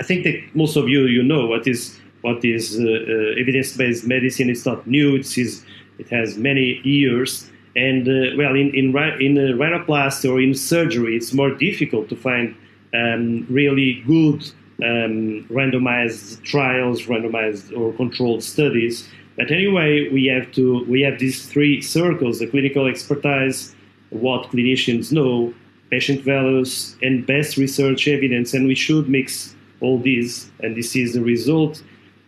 I 0.00 0.02
think 0.02 0.24
that 0.24 0.36
most 0.54 0.76
of 0.76 0.88
you 0.88 1.06
you 1.06 1.22
know 1.22 1.46
what 1.46 1.66
is 1.66 1.98
what 2.22 2.44
is 2.44 2.80
uh, 2.80 2.82
uh, 2.82 3.40
evidence-based 3.40 4.06
medicine. 4.06 4.48
It's 4.48 4.64
not 4.64 4.86
new. 4.86 5.16
It's, 5.16 5.36
it 5.36 6.08
has 6.10 6.38
many 6.38 6.80
years. 6.82 7.50
And 7.76 8.08
uh, 8.08 8.36
well, 8.38 8.54
in 8.54 8.74
in 8.74 8.86
in 9.20 9.34
rhinoplasty 9.58 10.30
or 10.30 10.40
in 10.40 10.54
surgery, 10.54 11.16
it's 11.16 11.32
more 11.32 11.50
difficult 11.50 12.08
to 12.08 12.16
find 12.16 12.54
um, 12.94 13.46
really 13.50 14.02
good 14.06 14.42
um, 14.82 15.44
randomized 15.50 16.42
trials, 16.42 17.02
randomized 17.02 17.76
or 17.76 17.92
controlled 17.92 18.42
studies. 18.42 19.08
But 19.36 19.50
anyway, 19.50 20.08
we 20.08 20.26
have 20.26 20.50
to 20.52 20.84
we 20.84 21.02
have 21.02 21.18
these 21.18 21.46
three 21.46 21.82
circles: 21.82 22.38
the 22.38 22.46
clinical 22.46 22.86
expertise, 22.86 23.74
what 24.10 24.50
clinicians 24.50 25.12
know, 25.12 25.52
patient 25.90 26.22
values, 26.22 26.96
and 27.02 27.26
best 27.26 27.56
research 27.56 28.06
evidence. 28.08 28.54
And 28.54 28.66
we 28.66 28.76
should 28.76 29.08
mix 29.08 29.53
all 29.84 29.98
these, 29.98 30.50
and 30.60 30.76
this 30.76 30.96
is 30.96 31.12
the 31.12 31.22
result. 31.22 31.82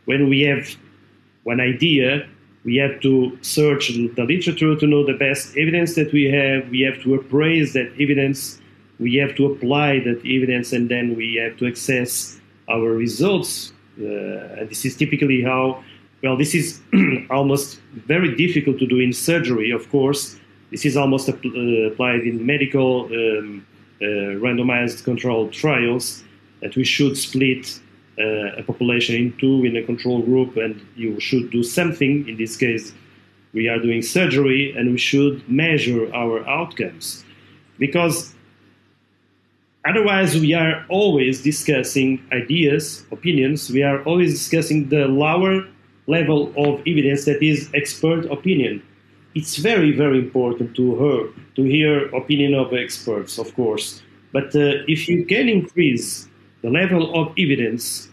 When 0.05 0.29
we 0.29 0.43
have 0.43 0.77
one 1.45 1.61
idea, 1.61 2.27
we 2.65 2.77
have 2.77 3.01
to 3.01 3.39
search 3.43 3.89
the 3.89 4.25
literature 4.25 4.75
to 4.77 4.87
know 4.87 5.07
the 5.07 5.15
best 5.15 5.57
evidence 5.57 5.95
that 5.95 6.13
we 6.13 6.25
have. 6.25 6.69
We 6.69 6.81
have 6.81 7.01
to 7.05 7.15
appraise 7.15 7.73
that 7.75 7.93
evidence. 8.01 8.61
We 8.99 9.15
have 9.17 9.37
to 9.37 9.47
apply 9.47 10.01
that 10.01 10.21
evidence, 10.27 10.73
and 10.73 10.89
then 10.89 11.17
we 11.17 11.37
have 11.37 11.57
to 11.59 11.67
access 11.67 12.41
our 12.69 12.91
results. 12.91 13.73
Uh, 14.01 14.59
and 14.59 14.69
this 14.69 14.85
is 14.85 14.97
typically 14.97 15.43
how, 15.43 15.83
well, 16.23 16.37
this 16.37 16.55
is 16.55 16.81
almost 17.31 17.81
very 17.95 18.35
difficult 18.35 18.79
to 18.81 18.87
do 18.87 18.99
in 18.99 19.13
surgery, 19.13 19.71
of 19.71 19.89
course. 19.91 20.37
This 20.73 20.85
is 20.85 20.97
almost 20.97 21.29
uh, 21.29 21.33
applied 21.91 22.23
in 22.23 22.45
medical 22.45 23.05
um, 23.07 23.65
uh, 24.03 24.05
randomized 24.45 25.05
controlled 25.05 25.53
trials 25.53 26.25
that 26.63 26.77
we 26.77 26.85
should 26.85 27.17
split 27.17 27.81
uh, 28.19 28.57
a 28.57 28.63
population 28.63 29.15
in 29.15 29.37
two 29.39 29.65
in 29.65 29.77
a 29.77 29.83
control 29.83 30.23
group, 30.23 30.57
and 30.57 30.81
you 30.97 31.21
should 31.21 31.51
do 31.51 31.63
something. 31.63 32.29
In 32.29 32.37
this 32.37 32.57
case, 32.57 32.93
we 33.53 33.69
are 33.69 33.79
doing 33.79 34.03
surgery, 34.03 34.75
and 34.77 34.91
we 34.91 34.99
should 34.99 35.47
measure 35.49 36.13
our 36.15 36.47
outcomes 36.49 37.25
because 37.79 38.35
otherwise 39.87 40.39
we 40.39 40.55
are 40.55 40.85
always 40.89 41.43
discussing 41.43 42.23
ideas, 42.33 43.05
opinions. 43.13 43.71
We 43.71 43.83
are 43.83 44.03
always 44.05 44.33
discussing 44.33 44.89
the 44.89 45.07
lower 45.07 45.67
level 46.07 46.53
of 46.57 46.81
evidence 46.87 47.25
that 47.25 47.43
is 47.43 47.69
expert 47.75 48.25
opinion. 48.27 48.83
It's 49.35 49.57
very, 49.57 49.93
very 49.93 50.19
important 50.19 50.75
to 50.77 50.97
hear 50.97 51.29
to 51.57 51.63
hear 51.63 52.09
opinion 52.15 52.55
of 52.55 52.73
experts, 52.73 53.39
of 53.39 53.55
course. 53.55 54.03
But 54.33 54.55
uh, 54.57 54.85
if 54.89 55.09
you 55.09 55.25
can 55.27 55.49
increase 55.49 56.26
the 56.67 56.73
level 56.73 57.15
of 57.15 57.33
evidence, 57.39 58.09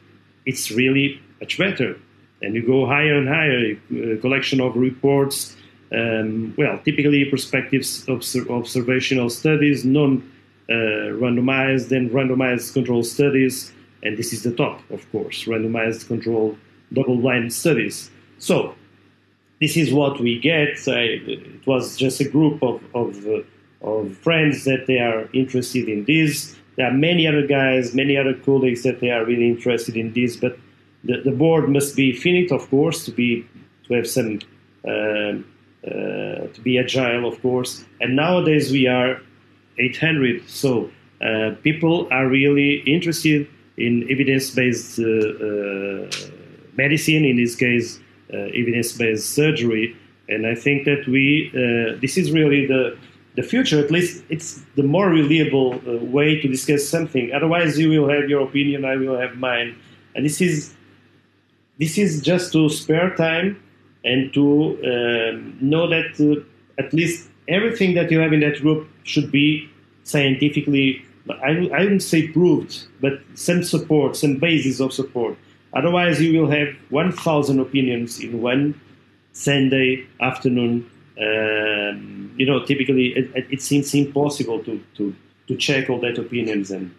it's 0.45 0.69
really 0.69 1.19
much 1.41 1.57
better. 1.57 1.97
And 2.43 2.53
you 2.53 2.63
go 2.63 2.85
higher 2.85 3.15
and 3.15 3.27
higher, 3.27 3.59
a 3.59 3.73
uh, 3.73 4.21
collection 4.21 4.61
of 4.61 4.75
reports, 4.75 5.55
um, 5.91 6.53
well, 6.55 6.77
typically 6.85 7.25
perspectives, 7.25 8.03
prospective 8.05 8.51
observational 8.51 9.31
studies, 9.31 9.83
non 9.85 10.11
uh, 10.69 10.73
randomized, 11.23 11.89
then 11.89 12.11
randomized 12.11 12.73
control 12.73 13.03
studies, 13.03 13.71
and 14.03 14.17
this 14.17 14.33
is 14.33 14.43
the 14.43 14.53
top, 14.53 14.81
of 14.91 15.01
course, 15.11 15.45
randomized 15.45 16.07
control 16.07 16.55
double 16.93 17.17
blind 17.17 17.51
studies. 17.51 18.11
So, 18.37 18.75
this 19.61 19.75
is 19.77 19.91
what 19.91 20.19
we 20.19 20.39
get. 20.39 20.77
I, 20.87 21.01
it 21.25 21.65
was 21.65 21.97
just 21.97 22.19
a 22.19 22.29
group 22.29 22.61
of, 22.61 22.83
of, 22.93 23.25
uh, 23.25 23.41
of 23.81 24.15
friends 24.17 24.65
that 24.65 24.85
they 24.85 24.99
are 24.99 25.27
interested 25.33 25.89
in 25.89 26.05
this. 26.05 26.55
There 26.75 26.87
are 26.87 26.93
many 26.93 27.27
other 27.27 27.45
guys, 27.45 27.93
many 27.93 28.17
other 28.17 28.33
colleagues 28.33 28.83
that 28.83 28.99
they 28.99 29.11
are 29.11 29.25
really 29.25 29.47
interested 29.47 29.95
in 29.95 30.13
this, 30.13 30.35
but 30.35 30.57
the, 31.03 31.21
the 31.23 31.31
board 31.31 31.69
must 31.69 31.95
be 31.95 32.13
finite, 32.13 32.51
of 32.51 32.69
course, 32.69 33.05
to 33.05 33.11
be 33.11 33.45
to 33.87 33.93
have 33.93 34.07
some 34.07 34.39
uh, 34.87 35.33
uh, 35.85 36.47
to 36.53 36.61
be 36.63 36.79
agile, 36.79 37.27
of 37.27 37.41
course. 37.41 37.83
And 37.99 38.15
nowadays 38.15 38.71
we 38.71 38.87
are 38.87 39.21
800, 39.77 40.47
so 40.47 40.89
uh, 41.21 41.55
people 41.61 42.07
are 42.11 42.27
really 42.27 42.75
interested 42.85 43.47
in 43.77 44.09
evidence-based 44.09 44.99
uh, 44.99 45.03
uh, 45.03 46.09
medicine. 46.77 47.25
In 47.25 47.37
this 47.37 47.55
case, 47.55 47.99
uh, 48.33 48.37
evidence-based 48.37 49.29
surgery, 49.29 49.95
and 50.29 50.47
I 50.47 50.55
think 50.55 50.85
that 50.85 51.05
we 51.07 51.51
this 52.01 52.17
is 52.17 52.31
really 52.31 52.65
the 52.65 52.97
the 53.35 53.43
future, 53.43 53.79
at 53.79 53.89
least 53.89 54.23
it's 54.29 54.61
the 54.75 54.83
more 54.83 55.09
reliable 55.09 55.81
uh, 55.87 55.97
way 56.05 56.39
to 56.39 56.47
discuss 56.47 56.87
something. 56.87 57.31
Otherwise, 57.33 57.79
you 57.79 57.89
will 57.89 58.09
have 58.09 58.29
your 58.29 58.41
opinion, 58.43 58.85
I 58.85 58.95
will 58.95 59.19
have 59.19 59.37
mine, 59.37 59.75
and 60.15 60.25
this 60.25 60.39
is 60.41 60.73
this 61.79 61.97
is 61.97 62.21
just 62.21 62.53
to 62.53 62.69
spare 62.69 63.15
time 63.15 63.61
and 64.05 64.31
to 64.33 64.77
um, 64.85 65.57
know 65.59 65.87
that 65.87 66.11
uh, 66.19 66.81
at 66.81 66.93
least 66.93 67.29
everything 67.47 67.95
that 67.95 68.11
you 68.11 68.19
have 68.19 68.31
in 68.33 68.41
that 68.41 68.61
group 68.61 68.87
should 69.03 69.31
be 69.31 69.69
scientifically. 70.03 71.03
I, 71.29 71.69
I 71.73 71.79
wouldn't 71.83 72.03
say 72.03 72.27
proved, 72.27 72.85
but 73.01 73.13
some 73.33 73.63
support, 73.63 74.15
some 74.15 74.37
basis 74.37 74.79
of 74.79 74.93
support. 74.93 75.37
Otherwise, 75.73 76.21
you 76.21 76.39
will 76.39 76.51
have 76.51 76.75
1,000 76.89 77.59
opinions 77.59 78.19
in 78.19 78.41
one 78.41 78.79
Sunday 79.31 80.05
afternoon 80.21 80.87
um, 81.19 82.33
you 82.37 82.45
know, 82.45 82.63
typically 82.65 83.15
it, 83.15 83.47
it, 83.51 83.61
seems 83.61 83.93
impossible 83.93 84.63
to, 84.63 84.83
to, 84.95 85.15
to 85.47 85.55
check 85.55 85.89
all 85.89 85.99
that 85.99 86.17
opinions 86.17 86.71
and 86.71 86.93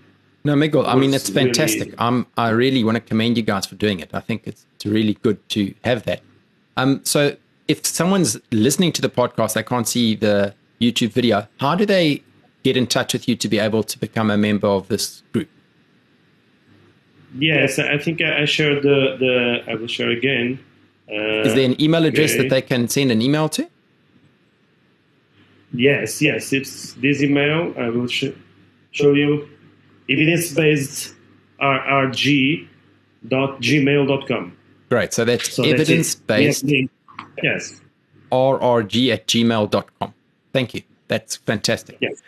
No, 0.44 0.55
Miguel, 0.55 0.87
I 0.87 0.94
mean, 0.94 1.12
it's 1.14 1.31
fantastic. 1.31 1.88
Really, 1.88 1.98
I'm, 1.98 2.27
I 2.37 2.50
really 2.50 2.85
want 2.85 2.96
to 2.96 3.00
commend 3.00 3.37
you 3.37 3.42
guys 3.42 3.66
for 3.66 3.74
doing 3.74 4.00
it. 4.00 4.11
I 4.14 4.20
think 4.20 4.42
it's, 4.46 4.66
it's 4.77 4.87
really 4.87 5.14
good 5.14 5.46
to 5.50 5.74
have 5.85 6.05
that. 6.05 6.22
Um, 6.77 7.00
so 7.05 7.37
if 7.66 7.85
someone's 7.85 8.38
listening 8.53 8.92
to 8.92 9.03
the 9.03 9.09
podcast, 9.09 9.55
they 9.55 9.62
can't 9.62 9.88
see 9.88 10.14
the 10.14 10.55
YouTube 10.81 11.12
video, 11.12 11.48
how 11.59 11.74
do 11.74 11.87
they 11.87 12.22
get 12.62 12.77
in 12.77 12.87
touch 12.87 13.12
with 13.12 13.29
you 13.29 13.37
to 13.37 13.48
be 13.48 13.59
able 13.59 13.83
to 13.83 13.98
become 13.98 14.31
a 14.31 14.37
member 14.37 14.68
of 14.68 14.88
this 14.88 15.22
group? 15.33 15.48
Yes, 17.37 17.79
I 17.79 17.98
think 17.98 18.20
I 18.20 18.44
shared 18.44 18.83
the, 18.83 19.16
the 19.18 19.70
I 19.70 19.74
will 19.74 19.88
share 19.88 20.11
again. 20.11 20.61
Uh, 21.09 21.42
Is 21.42 21.55
there 21.55 21.64
an 21.64 21.81
email 21.81 22.05
address 22.05 22.33
okay. 22.33 22.42
that 22.42 22.50
they 22.50 22.62
can 22.62 22.88
send 22.88 23.11
an 23.11 23.20
email 23.20 23.48
to? 23.50 23.68
Yes, 25.74 26.22
yes, 26.22 26.52
it's 26.52 26.92
this 26.94 27.22
email. 27.22 27.74
I 27.76 27.88
will 27.88 28.06
sh- 28.06 28.30
show 28.92 29.12
you 29.12 29.48
evidence-based 30.08 31.14
rrg.gmail.com. 31.60 34.56
Great. 34.88 35.12
So 35.12 35.24
that's 35.24 35.52
so 35.52 35.64
evidence-based 35.64 36.64
yes. 37.42 37.80
rrg 38.30 39.12
at 39.12 39.26
gmail.com. 39.26 40.14
Thank 40.52 40.74
you. 40.74 40.82
That's 41.08 41.37
fantastic. 41.37 41.98
Yes. 42.00 42.22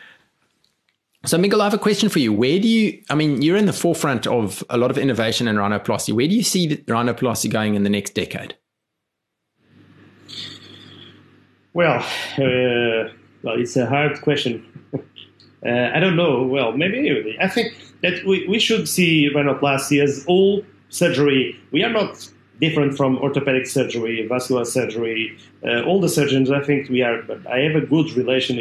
So, 1.25 1.39
Miguel, 1.39 1.61
I 1.61 1.65
have 1.65 1.75
a 1.75 1.79
question 1.79 2.09
for 2.09 2.21
you. 2.21 2.33
Where 2.33 2.61
do 2.61 2.69
you, 2.69 3.03
I 3.11 3.15
mean, 3.15 3.43
you're 3.43 3.57
in 3.57 3.67
the 3.67 3.73
forefront 3.73 4.27
of 4.27 4.63
a 4.71 4.77
lot 4.77 4.91
of 4.91 4.99
innovation 4.99 5.49
in 5.49 5.57
rhinoplasty. 5.57 6.13
Where 6.13 6.29
do 6.29 6.35
you 6.35 6.45
see 6.45 6.69
rhinoplasty 6.69 7.51
going 7.51 7.75
in 7.75 7.83
the 7.83 7.91
next 7.91 8.15
decade? 8.15 8.55
Well, 11.75 11.99
uh, 12.39 13.11
well, 13.47 13.61
it's 13.61 13.77
a 13.77 13.87
hard 13.87 14.21
question. 14.23 14.67
uh, 14.95 15.91
I 15.95 16.01
don't 16.01 16.17
know. 16.17 16.43
Well, 16.43 16.73
maybe 16.73 17.37
I 17.41 17.47
think 17.47 17.75
that 18.03 18.25
we, 18.27 18.47
we 18.49 18.59
should 18.59 18.89
see 18.89 19.31
rhinoplasty 19.33 20.03
as 20.03 20.25
all 20.27 20.65
surgery. 20.89 21.57
We 21.71 21.85
are 21.85 21.93
not 21.93 22.29
different 22.61 22.97
from 22.97 23.19
orthopedic 23.19 23.67
surgery, 23.69 24.27
vascular 24.27 24.65
surgery. 24.65 25.39
Uh, 25.65 25.83
all 25.83 26.01
the 26.01 26.09
surgeons, 26.09 26.51
I 26.51 26.61
think 26.61 26.89
we 26.89 27.03
are. 27.03 27.23
I 27.49 27.59
have 27.61 27.77
a 27.77 27.87
good 27.87 28.11
relation. 28.15 28.55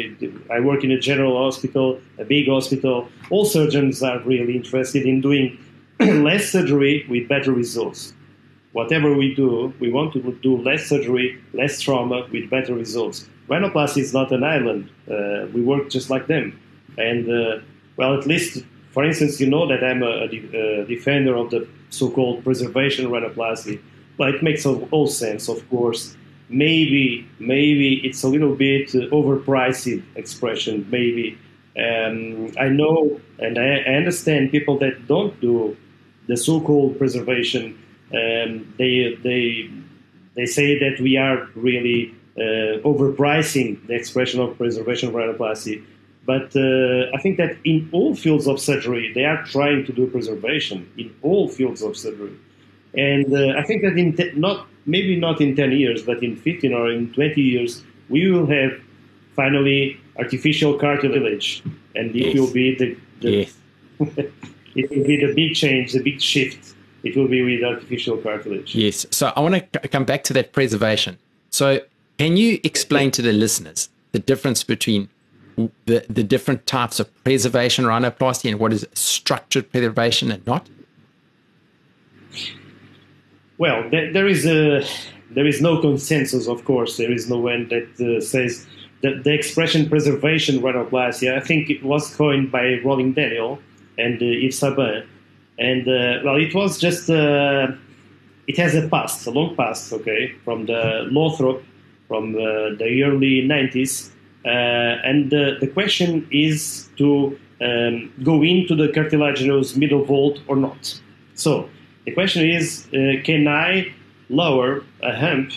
I 0.52 0.60
work 0.60 0.84
in 0.84 0.92
a 0.92 1.00
general 1.00 1.36
hospital, 1.36 2.00
a 2.18 2.24
big 2.24 2.46
hospital. 2.46 3.08
All 3.30 3.44
surgeons 3.44 4.04
are 4.04 4.20
really 4.20 4.54
interested 4.54 5.04
in 5.04 5.20
doing 5.20 5.58
less 5.98 6.52
surgery 6.52 7.04
with 7.10 7.28
better 7.28 7.52
results. 7.52 8.12
Whatever 8.70 9.14
we 9.14 9.34
do, 9.34 9.74
we 9.80 9.90
want 9.90 10.12
to 10.12 10.20
do 10.42 10.58
less 10.58 10.86
surgery, 10.86 11.42
less 11.54 11.80
trauma 11.80 12.28
with 12.30 12.48
better 12.50 12.74
results. 12.74 13.26
Rhinoplasty 13.48 13.98
is 13.98 14.12
not 14.12 14.32
an 14.32 14.44
island. 14.44 14.90
Uh, 15.10 15.46
we 15.52 15.62
work 15.62 15.88
just 15.90 16.10
like 16.10 16.26
them. 16.26 16.58
And, 16.98 17.28
uh, 17.28 17.60
well, 17.96 18.18
at 18.18 18.26
least, 18.26 18.64
for 18.90 19.04
instance, 19.04 19.40
you 19.40 19.48
know 19.48 19.66
that 19.68 19.84
I'm 19.84 20.02
a, 20.02 20.24
a, 20.24 20.28
de- 20.28 20.82
a 20.82 20.84
defender 20.86 21.36
of 21.36 21.50
the 21.50 21.68
so-called 21.90 22.42
preservation 22.44 23.06
rhinoplasty. 23.06 23.80
But 24.18 24.34
it 24.34 24.42
makes 24.42 24.64
all 24.66 25.06
sense, 25.06 25.48
of 25.48 25.68
course. 25.68 26.16
Maybe, 26.48 27.28
maybe 27.38 28.00
it's 28.06 28.22
a 28.22 28.28
little 28.28 28.54
bit 28.54 28.94
uh, 28.94 29.10
overpriced 29.10 30.02
expression. 30.16 30.86
Maybe 30.90 31.38
um, 31.76 32.52
I 32.58 32.68
know 32.68 33.20
and 33.38 33.58
I, 33.58 33.78
I, 33.80 33.94
understand 33.96 34.50
people 34.50 34.78
that 34.78 35.06
don't 35.06 35.38
do 35.40 35.76
the 36.26 36.36
so-called 36.36 36.98
preservation. 36.98 37.78
Um, 38.14 38.72
they 38.78 39.18
they 39.22 39.70
they 40.34 40.46
say 40.46 40.78
that 40.78 41.00
we 41.02 41.18
are 41.18 41.48
really 41.54 42.14
overpricing 42.38 43.86
the 43.86 43.94
expression 43.94 44.40
of 44.40 44.56
preservation 44.56 45.08
of 45.08 45.14
rhinoplasty. 45.14 45.84
But 46.26 46.56
uh, 46.56 47.14
I 47.14 47.20
think 47.22 47.36
that 47.36 47.56
in 47.64 47.88
all 47.92 48.16
fields 48.16 48.48
of 48.48 48.60
surgery, 48.60 49.12
they 49.14 49.24
are 49.24 49.44
trying 49.44 49.86
to 49.86 49.92
do 49.92 50.08
preservation 50.08 50.90
in 50.98 51.14
all 51.22 51.48
fields 51.48 51.82
of 51.82 51.96
surgery. 51.96 52.36
And 52.94 53.32
uh, 53.32 53.58
I 53.58 53.62
think 53.62 53.82
that 53.82 53.96
in 53.96 54.16
te- 54.16 54.32
not 54.34 54.66
maybe 54.86 55.16
not 55.16 55.40
in 55.40 55.54
10 55.54 55.72
years, 55.72 56.02
but 56.02 56.22
in 56.22 56.36
15 56.36 56.72
or 56.72 56.90
in 56.90 57.12
20 57.12 57.40
years, 57.40 57.84
we 58.08 58.30
will 58.30 58.46
have 58.46 58.72
finally 59.34 60.00
artificial 60.18 60.78
cartilage, 60.78 61.62
and 61.94 62.10
it 62.16 62.26
yes. 62.26 62.34
will 62.34 62.52
be 62.52 62.74
the, 62.74 62.96
the 63.20 63.30
yes. 63.30 63.54
it 64.74 64.90
will 64.90 65.04
be 65.04 65.24
the 65.24 65.32
big 65.34 65.54
change, 65.54 65.92
the 65.92 66.02
big 66.02 66.20
shift. 66.20 66.74
It 67.02 67.16
will 67.16 67.28
be 67.28 67.42
with 67.42 67.62
artificial 67.62 68.16
cartilage. 68.16 68.74
Yes. 68.74 69.06
So 69.10 69.32
I 69.36 69.40
want 69.40 69.72
to 69.72 69.88
come 69.88 70.04
back 70.04 70.24
to 70.24 70.32
that 70.32 70.52
preservation. 70.52 71.18
So 71.50 71.80
can 72.18 72.36
you 72.36 72.60
explain 72.64 73.10
to 73.12 73.22
the 73.22 73.32
listeners 73.32 73.88
the 74.12 74.18
difference 74.18 74.62
between 74.64 75.08
the, 75.86 76.04
the 76.08 76.22
different 76.22 76.66
types 76.66 77.00
of 77.00 77.24
preservation 77.24 77.84
rhinoplasty 77.84 78.50
and 78.50 78.60
what 78.60 78.72
is 78.72 78.86
structured 78.94 79.70
preservation 79.70 80.30
and 80.30 80.46
not? 80.46 80.68
Well, 83.58 83.88
there, 83.90 84.12
there 84.12 84.26
is 84.26 84.46
a 84.46 84.86
there 85.30 85.46
is 85.46 85.60
no 85.60 85.80
consensus, 85.80 86.46
of 86.46 86.64
course. 86.64 86.98
There 86.98 87.10
is 87.10 87.28
no 87.28 87.38
one 87.38 87.68
that 87.68 87.88
uh, 88.00 88.20
says 88.20 88.66
that 89.02 89.24
the 89.24 89.32
expression 89.32 89.88
preservation 89.88 90.60
rhinoplasty. 90.60 91.34
I 91.34 91.40
think 91.40 91.70
it 91.70 91.82
was 91.82 92.14
coined 92.14 92.52
by 92.52 92.80
Rollin 92.84 93.14
Daniel 93.14 93.58
and 93.98 94.20
uh, 94.20 94.26
Yves 94.26 94.60
Saban, 94.60 95.06
and 95.58 95.88
uh, 95.88 96.20
well, 96.24 96.36
it 96.36 96.54
was 96.54 96.78
just 96.78 97.08
uh, 97.08 97.68
it 98.46 98.56
has 98.58 98.74
a 98.74 98.88
past, 98.88 99.26
a 99.26 99.30
long 99.30 99.56
past, 99.56 99.92
okay, 99.92 100.32
from 100.44 100.66
the 100.66 101.08
Lothrop, 101.10 101.62
from 102.08 102.34
uh, 102.34 102.76
the 102.78 103.02
early 103.04 103.42
90s, 103.42 104.10
uh, 104.44 104.48
and 104.48 105.30
the 105.30 105.70
question 105.74 106.26
is 106.30 106.88
to 106.96 107.38
um, 107.60 108.12
go 108.22 108.42
into 108.42 108.74
the 108.74 108.88
cartilaginous 108.92 109.76
middle 109.76 110.04
vault 110.04 110.40
or 110.46 110.56
not. 110.56 111.00
So 111.34 111.68
the 112.04 112.12
question 112.12 112.48
is, 112.48 112.86
uh, 112.88 113.22
can 113.24 113.48
I 113.48 113.92
lower 114.28 114.84
a 115.02 115.14
hump 115.14 115.52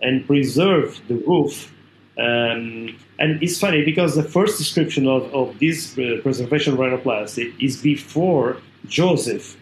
and 0.00 0.26
preserve 0.26 1.00
the 1.08 1.16
roof? 1.16 1.74
Um, 2.18 2.96
and 3.18 3.42
it's 3.42 3.58
funny 3.58 3.84
because 3.84 4.14
the 4.14 4.22
first 4.22 4.58
description 4.58 5.06
of, 5.06 5.32
of 5.34 5.58
this 5.58 5.96
uh, 5.98 6.18
preservation 6.22 6.76
rhinoplasty 6.76 7.54
is 7.60 7.80
before 7.80 8.58
Joseph. 8.86 9.56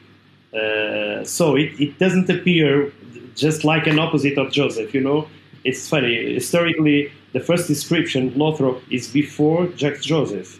Uh, 0.52 1.24
so 1.24 1.56
it, 1.56 1.78
it 1.80 1.98
doesn't 1.98 2.28
appear 2.28 2.92
just 3.34 3.64
like 3.64 3.86
an 3.86 3.98
opposite 3.98 4.36
of 4.38 4.50
Joseph, 4.52 4.92
you 4.92 5.00
know. 5.00 5.28
It's 5.68 5.86
funny. 5.86 6.32
Historically, 6.32 7.12
the 7.34 7.40
first 7.40 7.68
description, 7.68 8.32
Lothrop, 8.38 8.80
is 8.90 9.06
before 9.08 9.66
Jacques 9.76 10.00
Joseph. 10.00 10.58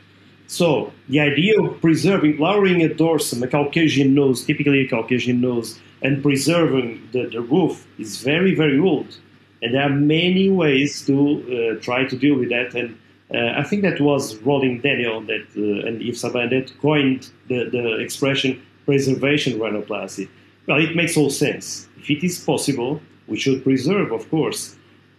So 0.48 0.92
the 1.08 1.20
idea 1.20 1.54
of 1.62 1.80
preserving, 1.80 2.36
lowering 2.36 2.82
a 2.82 2.90
dorsum, 2.90 3.42
a 3.42 3.48
Caucasian 3.48 4.14
nose, 4.14 4.44
typically 4.44 4.80
a 4.84 4.88
Caucasian 4.88 5.40
nose, 5.40 5.80
and 6.02 6.22
preserving 6.22 7.08
the, 7.12 7.24
the 7.26 7.40
roof 7.40 7.86
is 7.98 8.22
very, 8.22 8.54
very 8.54 8.78
old. 8.78 9.16
And 9.62 9.74
there 9.74 9.82
are 9.82 9.96
many 10.18 10.50
ways 10.50 11.06
to 11.06 11.16
uh, 11.16 11.82
try 11.82 12.04
to 12.04 12.16
deal 12.16 12.36
with 12.38 12.50
that. 12.50 12.74
And 12.74 12.98
uh, 13.34 13.58
I 13.60 13.62
think 13.62 13.80
that 13.82 14.02
was 14.02 14.36
Rollin 14.46 14.82
Daniel 14.82 15.22
that, 15.22 15.46
uh, 15.56 15.88
and 15.88 16.02
Yves 16.02 16.22
Saban 16.22 16.50
that 16.50 16.78
coined 16.82 17.30
the, 17.48 17.68
the 17.70 17.96
expression 17.98 18.60
preservation 18.84 19.58
rhinoplasty. 19.58 20.28
Well, 20.66 20.80
it 20.86 20.94
makes 20.94 21.16
all 21.16 21.30
sense. 21.30 21.88
If 21.98 22.10
it 22.10 22.22
is 22.22 22.44
possible, 22.44 23.00
we 23.26 23.38
should 23.38 23.64
preserve, 23.64 24.12
of 24.12 24.28
course. 24.30 24.77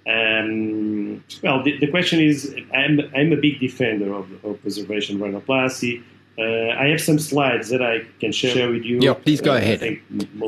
Um, 0.09 1.23
well, 1.43 1.61
the, 1.63 1.77
the, 1.77 1.87
question 1.87 2.19
is, 2.19 2.55
I'm, 2.73 2.99
I'm 3.15 3.31
a 3.31 3.35
big 3.35 3.59
defender 3.59 4.11
of, 4.13 4.43
of 4.43 4.59
preservation 4.61 5.19
rhinoplasty. 5.19 6.03
Uh, 6.37 6.69
I 6.79 6.87
have 6.87 7.01
some 7.01 7.19
slides 7.19 7.69
that 7.69 7.83
I 7.83 7.99
can 8.19 8.31
share 8.31 8.71
with 8.71 8.83
you. 8.83 8.99
Yeah, 9.01 9.13
please 9.13 9.41
go 9.41 9.53
uh, 9.53 9.57
ahead. 9.57 9.99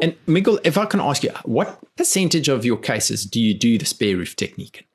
And 0.02 0.16
Miguel, 0.26 0.58
if 0.64 0.78
I 0.78 0.86
can 0.86 1.00
ask 1.00 1.22
you, 1.24 1.32
what 1.44 1.80
percentage 1.96 2.48
of 2.48 2.66
your 2.66 2.78
cases 2.78 3.26
do 3.26 3.40
you 3.40 3.54
do 3.54 3.78
the 3.78 3.86
spare 3.86 4.18
roof 4.18 4.36
technique? 4.36 4.88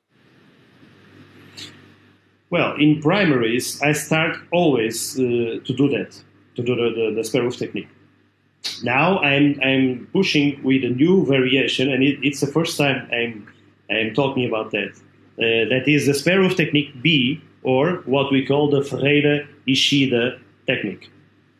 Well, 2.49 2.75
in 2.75 3.01
primaries, 3.01 3.81
I 3.81 3.91
start 3.93 4.37
always 4.51 5.17
uh, 5.17 5.23
to 5.63 5.73
do 5.73 5.87
that, 5.89 6.19
to 6.55 6.63
do 6.63 6.75
the, 6.75 6.89
the, 6.95 7.13
the, 7.15 7.23
spare 7.23 7.43
roof 7.43 7.57
technique. 7.57 7.89
Now 8.83 9.19
I'm, 9.19 9.59
I'm 9.63 10.09
pushing 10.11 10.61
with 10.63 10.83
a 10.83 10.89
new 10.89 11.25
variation, 11.25 11.91
and 11.91 12.03
it, 12.03 12.19
it's 12.21 12.41
the 12.41 12.47
first 12.47 12.77
time 12.77 13.07
I'm 13.13 13.47
I'm 13.89 14.13
talking 14.13 14.45
about 14.47 14.71
that. 14.71 14.91
Uh, 15.39 15.69
that 15.69 15.83
is 15.87 16.07
the 16.07 16.13
spare 16.13 16.39
roof 16.39 16.55
technique 16.55 17.01
B, 17.01 17.41
or 17.63 17.97
what 18.05 18.31
we 18.31 18.45
call 18.45 18.69
the 18.69 18.83
Ferreira 18.83 19.47
Ishida 19.67 20.39
technique. 20.65 21.09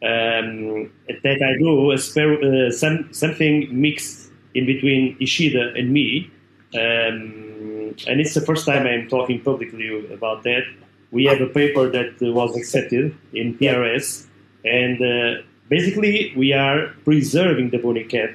Um, 0.04 0.92
that 1.08 1.42
I 1.42 1.58
do 1.60 1.92
a 1.92 1.98
spare, 1.98 2.34
uh, 2.44 2.72
some, 2.72 3.10
something 3.12 3.68
mixed 3.72 4.32
in 4.54 4.66
between 4.66 5.18
Ishida 5.20 5.74
and 5.76 5.92
me. 5.92 6.32
Um, 6.76 7.96
and 8.08 8.20
it's 8.22 8.34
the 8.34 8.42
first 8.42 8.66
time 8.66 8.86
I'm 8.86 9.08
talking 9.08 9.42
publicly 9.42 10.14
about 10.14 10.44
that. 10.44 10.64
We 11.12 11.26
have 11.26 11.40
a 11.40 11.48
paper 11.48 11.90
that 11.90 12.20
was 12.22 12.56
accepted 12.56 13.16
in 13.34 13.58
PRS, 13.58 14.28
and 14.66 15.02
uh, 15.02 15.42
basically 15.70 16.34
we 16.36 16.52
are 16.54 16.88
preserving 17.06 17.70
the 17.70 17.78
bony 17.78 18.04
cap 18.04 18.32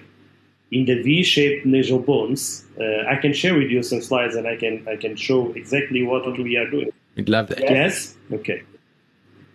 in 0.73 0.87
the 0.87 1.03
V-shaped 1.03 1.67
nasal 1.67 1.99
bones. 1.99 2.65
Uh, 2.81 3.05
I 3.09 3.17
can 3.17 3.33
share 3.33 3.55
with 3.55 3.71
you 3.71 3.83
some 3.83 4.01
slides, 4.01 4.35
and 4.35 4.49
I 4.49 4.57
can 4.57 4.87
I 4.89 4.97
can 4.97 5.15
show 5.17 5.53
exactly 5.53 6.03
what 6.03 6.27
we 6.39 6.57
are 6.57 6.69
doing. 6.69 6.91
We'd 7.15 7.29
love 7.29 7.49
that. 7.49 7.61
Yes. 7.61 8.17
Okay. 8.33 8.63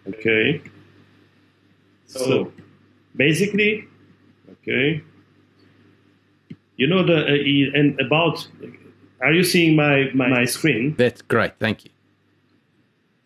Okay. 0.07 0.61
So 2.05 2.53
basically, 3.15 3.87
okay. 4.51 5.03
You 6.77 6.87
know 6.87 7.03
the 7.03 7.17
uh, 7.25 7.79
and 7.79 7.99
about. 7.99 8.47
Are 9.19 9.33
you 9.33 9.43
seeing 9.43 9.75
my, 9.75 10.11
my 10.13 10.29
my 10.29 10.45
screen? 10.45 10.93
That's 10.95 11.23
great. 11.23 11.57
Thank 11.59 11.85
you. 11.85 11.91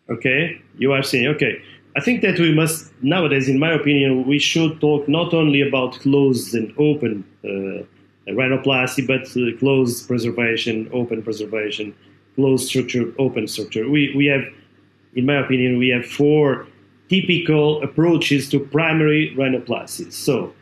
Okay, 0.09 0.61
you 0.77 0.93
are 0.93 1.03
seeing. 1.03 1.27
Okay, 1.27 1.61
I 1.95 1.99
think 1.99 2.21
that 2.21 2.39
we 2.39 2.53
must 2.53 2.91
nowadays, 3.01 3.49
in 3.49 3.59
my 3.59 3.71
opinion, 3.73 4.25
we 4.25 4.39
should 4.39 4.79
talk 4.79 5.07
not 5.07 5.33
only 5.33 5.61
about 5.61 5.99
closed 5.99 6.55
and 6.55 6.73
open 6.77 7.25
uh, 7.43 7.83
rhinoplasty, 8.31 9.05
but 9.05 9.23
uh, 9.35 9.57
closed 9.59 10.07
preservation, 10.07 10.89
open 10.93 11.21
preservation, 11.21 11.93
closed 12.35 12.67
structure, 12.67 13.13
open 13.19 13.47
structure. 13.47 13.89
We 13.89 14.13
we 14.15 14.25
have, 14.27 14.43
in 15.15 15.25
my 15.25 15.35
opinion, 15.35 15.77
we 15.77 15.89
have 15.89 16.05
four 16.05 16.65
typical 17.09 17.83
approaches 17.83 18.49
to 18.49 18.59
primary 18.59 19.35
rhinoplasty. 19.35 20.13
So, 20.13 20.53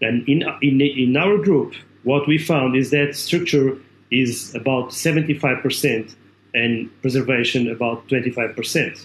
and 0.00 0.26
in 0.26 0.42
in 0.62 0.80
in 0.80 1.16
our 1.16 1.36
group, 1.36 1.74
what 2.04 2.26
we 2.26 2.38
found 2.38 2.76
is 2.76 2.90
that 2.90 3.14
structure 3.14 3.76
is 4.10 4.54
about 4.54 4.88
75% 4.88 6.14
and 6.54 6.88
preservation 7.02 7.70
about 7.70 8.08
25%. 8.08 9.04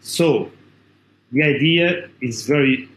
So 0.00 0.50
the 1.32 1.42
idea 1.42 2.08
is 2.20 2.46
very 2.46 2.88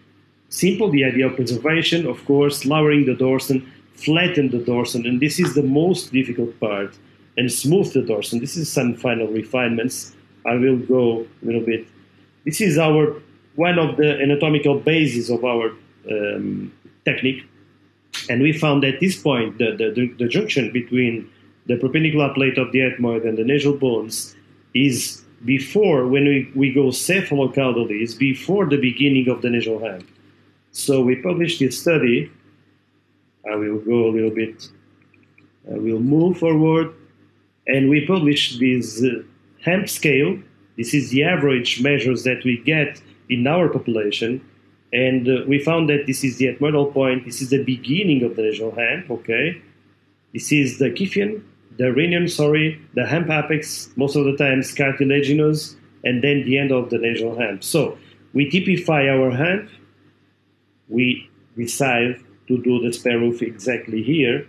simple. 0.50 0.90
The 0.90 1.06
idea 1.06 1.28
of 1.28 1.36
preservation, 1.36 2.08
of 2.08 2.24
course, 2.26 2.66
lowering 2.66 3.06
the 3.06 3.16
dorsum, 3.16 3.68
flatten 3.96 4.50
the 4.50 4.60
dorsum, 4.60 5.08
and 5.08 5.20
this 5.20 5.40
is 5.40 5.54
the 5.54 5.64
most 5.64 6.12
difficult 6.12 6.60
part, 6.60 6.98
and 7.38 7.52
smooth 7.52 7.94
the 7.94 8.02
dorsum. 8.02 8.40
This 8.40 8.58
is 8.58 8.72
some 8.72 8.96
final 8.96 9.28
refinements. 9.28 10.16
I 10.46 10.56
will 10.56 10.78
go 10.78 11.28
a 11.42 11.46
little 11.46 11.62
bit. 11.62 11.88
This 12.46 12.62
is 12.62 12.78
our 12.78 13.22
one 13.56 13.78
of 13.78 13.98
the 13.98 14.20
anatomical 14.22 14.80
bases 14.80 15.30
of 15.30 15.44
our 15.44 15.74
um, 16.10 16.72
technique, 17.06 17.44
and 18.30 18.42
we 18.42 18.54
found 18.54 18.84
at 18.86 19.00
this 19.00 19.22
point 19.22 19.58
the, 19.58 19.76
the, 19.78 20.08
the 20.18 20.28
junction 20.28 20.72
between 20.72 21.30
the 21.68 21.76
perpendicular 21.78 22.34
plate 22.34 22.58
of 22.58 22.72
the 22.72 22.80
ethmoid 22.80 23.28
and 23.28 23.38
the 23.38 23.44
nasal 23.44 23.74
bones 23.74 24.36
is 24.74 25.24
before, 25.46 26.08
when 26.08 26.26
we, 26.26 26.52
we 26.56 26.74
go 26.74 26.88
cephalocaudally, 26.88 28.18
before 28.18 28.68
the 28.68 28.78
beginning 28.78 29.30
of 29.30 29.42
the 29.42 29.50
nasal 29.50 29.80
hump. 29.80 30.08
So 30.72 31.02
we 31.02 31.16
published 31.16 31.60
this 31.60 31.80
study. 31.80 32.32
I 33.52 33.56
will 33.56 33.80
go 33.80 34.10
a 34.10 34.12
little 34.12 34.30
bit, 34.30 34.70
I 35.68 35.78
will 35.78 36.00
move 36.00 36.38
forward, 36.38 36.94
and 37.68 37.90
we 37.90 38.06
published 38.06 38.60
this 38.60 39.04
uh, 39.04 39.24
hump 39.66 39.90
scale. 39.90 40.38
This 40.78 40.94
is 40.94 41.10
the 41.10 41.24
average 41.24 41.82
measures 41.82 42.24
that 42.24 42.44
we 42.44 42.58
get 42.58 43.02
in 43.30 43.48
our 43.48 43.68
population. 43.68 44.46
And 44.94 45.28
uh, 45.28 45.44
we 45.48 45.58
found 45.58 45.90
that 45.90 46.06
this 46.06 46.24
is 46.24 46.38
the 46.38 46.54
ethmoidal 46.54 46.94
point, 46.94 47.26
this 47.26 47.42
is 47.42 47.50
the 47.50 47.64
beginning 47.64 48.24
of 48.24 48.36
the 48.36 48.44
nasal 48.44 48.72
hump, 48.72 49.10
okay? 49.10 49.62
This 50.34 50.52
is 50.52 50.78
the 50.78 50.92
Kyphion, 50.92 51.44
the 51.78 51.86
rhinium, 51.86 52.30
sorry, 52.30 52.82
the 52.96 53.06
hump 53.06 53.30
apex, 53.30 53.90
most 53.96 54.16
of 54.16 54.26
the 54.26 54.36
times 54.38 54.74
cartilaginous, 54.74 55.76
and 56.04 56.24
then 56.24 56.44
the 56.44 56.58
end 56.58 56.72
of 56.72 56.90
the 56.90 56.98
nasal 56.98 57.36
hump. 57.36 57.64
So 57.64 57.98
we 58.34 58.50
typify 58.50 59.08
our 59.08 59.32
hump, 59.32 59.70
we 60.90 61.30
decide 61.58 62.20
to 62.48 62.62
do 62.62 62.82
the 62.82 62.92
spare 62.94 63.20
roof 63.20 63.42
exactly 63.42 64.04
here, 64.04 64.48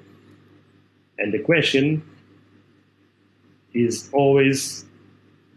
and 1.19 1.33
the 1.33 1.39
question 1.39 2.03
is 3.75 4.11
always 4.13 4.85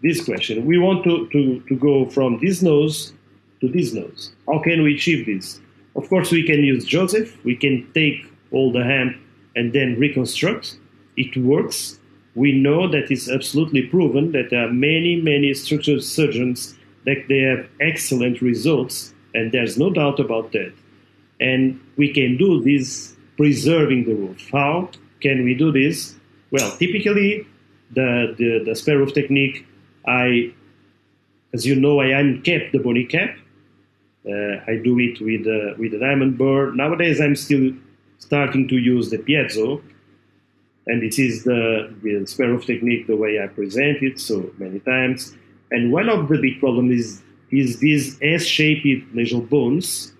this 0.02 0.24
question. 0.24 0.66
We 0.66 0.78
want 0.78 1.04
to, 1.06 1.28
to, 1.30 1.60
to 1.68 1.76
go 1.76 2.10
from 2.10 2.40
this 2.40 2.62
nose 2.62 3.14
to 3.62 3.68
this 3.68 3.94
nose. 3.94 4.34
How 4.48 4.60
can 4.60 4.84
we 4.84 4.96
achieve 4.96 5.26
this? 5.26 5.60
Of 5.96 6.10
course, 6.10 6.32
we 6.32 6.44
can 6.44 6.64
use 6.64 6.86
Joseph. 6.86 7.44
We 7.44 7.56
can 7.56 7.90
take 7.94 8.32
all 8.52 8.72
the 8.72 8.84
hump 8.84 9.18
and 9.56 9.74
then 9.74 9.98
reconstruct 9.98 10.78
it 11.18 11.38
works. 11.38 12.00
We 12.36 12.52
know 12.52 12.90
that 12.90 13.10
it's 13.10 13.30
absolutely 13.30 13.84
proven 13.84 14.32
that 14.34 14.50
there 14.50 14.68
are 14.68 14.72
many, 14.72 15.22
many 15.22 15.54
structural 15.54 16.02
surgeons 16.02 16.76
that 17.06 17.26
they 17.30 17.40
have 17.40 17.68
excellent 17.80 18.42
results, 18.42 19.14
and 19.34 19.52
there's 19.52 19.78
no 19.78 19.90
doubt 19.90 20.20
about 20.20 20.52
that. 20.52 20.74
And 21.40 21.80
we 21.98 22.14
can 22.14 22.38
do 22.38 22.62
this 22.64 23.16
preserving 23.38 24.06
the 24.06 24.16
roof. 24.16 24.50
How 24.52 24.90
can 25.22 25.44
we 25.44 25.54
do 25.54 25.72
this? 25.72 26.16
Well, 26.52 26.76
typically, 26.78 27.48
the, 27.92 28.36
the, 28.38 28.64
the 28.66 28.76
spare 28.76 28.98
roof 28.98 29.14
technique, 29.14 29.66
I, 30.08 30.54
as 31.54 31.66
you 31.66 31.76
know, 31.76 32.02
I 32.02 32.08
uncap 32.08 32.72
the 32.72 32.80
bony 32.80 33.06
cap. 33.06 33.38
Uh, 34.28 34.58
I 34.68 34.82
do 34.84 34.98
it 35.00 35.22
with, 35.22 35.46
uh, 35.46 35.76
with 35.78 35.94
a 35.94 36.00
diamond 36.00 36.38
burr. 36.38 36.74
Nowadays, 36.74 37.22
I'm 37.22 37.36
still 37.36 37.72
starting 38.18 38.68
to 38.70 38.78
use 38.78 39.10
the 39.10 39.20
piezo, 39.20 39.82
and 40.88 41.02
this 41.02 41.18
is 41.18 41.44
the, 41.44 41.94
the 42.04 42.46
roof 42.46 42.66
technique, 42.66 43.08
the 43.08 43.16
way 43.16 43.42
I 43.42 43.48
present 43.48 44.04
it 44.04 44.20
so 44.20 44.50
many 44.58 44.80
times. 44.80 45.36
And 45.72 45.92
one 45.92 46.10
of 46.10 46.30
the 46.30 46.38
big 46.38 46.60
problems 46.60 46.92
is, 46.92 47.22
is 47.52 47.80
these 47.80 48.18
S-shaped 48.22 49.14
nasal 49.14 49.42
bones. 49.42 50.14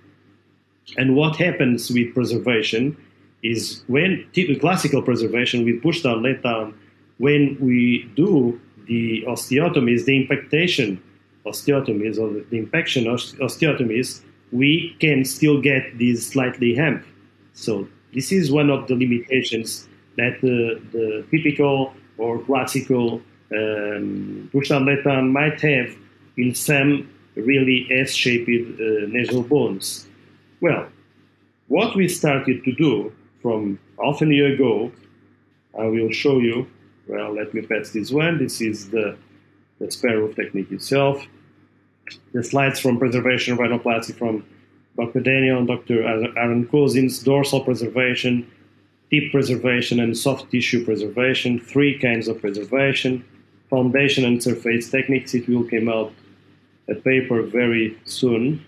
And 0.98 1.16
what 1.16 1.36
happens 1.36 1.92
with 1.92 2.14
preservation 2.14 2.98
is 3.44 3.84
when 3.88 4.28
classical 4.60 5.02
preservation, 5.04 5.64
we 5.64 5.74
push 5.74 6.02
down, 6.02 6.24
let 6.24 6.42
down. 6.42 6.74
When 7.18 7.58
we 7.60 8.10
do 8.16 8.60
the 8.88 9.24
osteotomies, 9.28 10.06
the 10.06 10.18
impactation 10.18 11.02
osteotomies 11.46 12.18
or 12.18 12.44
the 12.50 12.58
impaction 12.58 13.06
osteotomies, 13.06 14.22
we 14.52 14.96
can 15.00 15.26
still 15.26 15.62
get 15.62 15.98
these 15.98 16.26
slightly 16.26 16.76
hump. 16.76 17.06
So 17.54 17.88
this 18.14 18.32
is 18.32 18.52
one 18.52 18.70
of 18.70 18.88
the 18.88 18.96
limitations 18.96 19.88
that 20.18 20.40
the, 20.42 21.26
typical 21.32 21.94
or 22.18 22.40
classical 22.44 23.22
um, 23.56 24.50
push 24.52 24.70
down 24.70 25.32
might 25.32 25.60
have 25.62 25.96
in 26.38 26.56
some 26.56 27.10
really 27.36 27.88
S-shaped 27.92 28.50
uh, 28.50 29.08
nasal 29.08 29.44
bones. 29.44 30.08
Well, 30.62 30.88
what 31.68 31.96
we 31.96 32.08
started 32.08 32.64
to 32.64 32.72
do 32.74 33.12
from 33.42 33.80
half 34.02 34.22
a 34.22 34.26
year 34.26 34.54
ago, 34.54 34.92
I 35.78 35.86
will 35.86 36.12
show 36.12 36.40
you. 36.40 36.68
Well, 37.08 37.34
let 37.34 37.54
me 37.54 37.62
pass 37.62 37.92
this 37.92 38.12
one. 38.12 38.40
This 38.40 38.62
is 38.62 38.90
the, 38.90 39.18
the 39.80 39.92
spare 39.92 40.20
roof 40.20 40.36
technique 40.36 40.72
itself. 40.72 41.24
The 42.34 42.44
slides 42.44 42.80
from 42.80 42.98
preservation 42.98 43.54
of 43.54 43.60
rhinoplasty 43.60 44.16
from 44.16 44.46
Dr. 44.98 45.20
Daniel 45.20 45.58
and 45.58 45.68
Dr. 45.68 46.04
Aaron 46.38 46.68
Kosins, 46.68 47.24
dorsal 47.24 47.62
preservation, 47.62 48.50
deep 49.12 49.32
preservation 49.32 50.00
and 50.00 50.18
soft 50.18 50.52
tissue 50.52 50.84
preservation, 50.84 51.60
three 51.60 51.98
kinds 52.00 52.28
of 52.28 52.42
preservation, 52.42 53.24
foundation 53.70 54.26
and 54.26 54.42
surface 54.42 54.90
techniques. 54.90 55.34
It 55.34 55.48
will 55.48 55.64
come 55.64 55.90
out 55.90 56.14
a 56.88 56.96
paper 56.96 57.42
very 57.42 57.98
soon. 58.06 58.66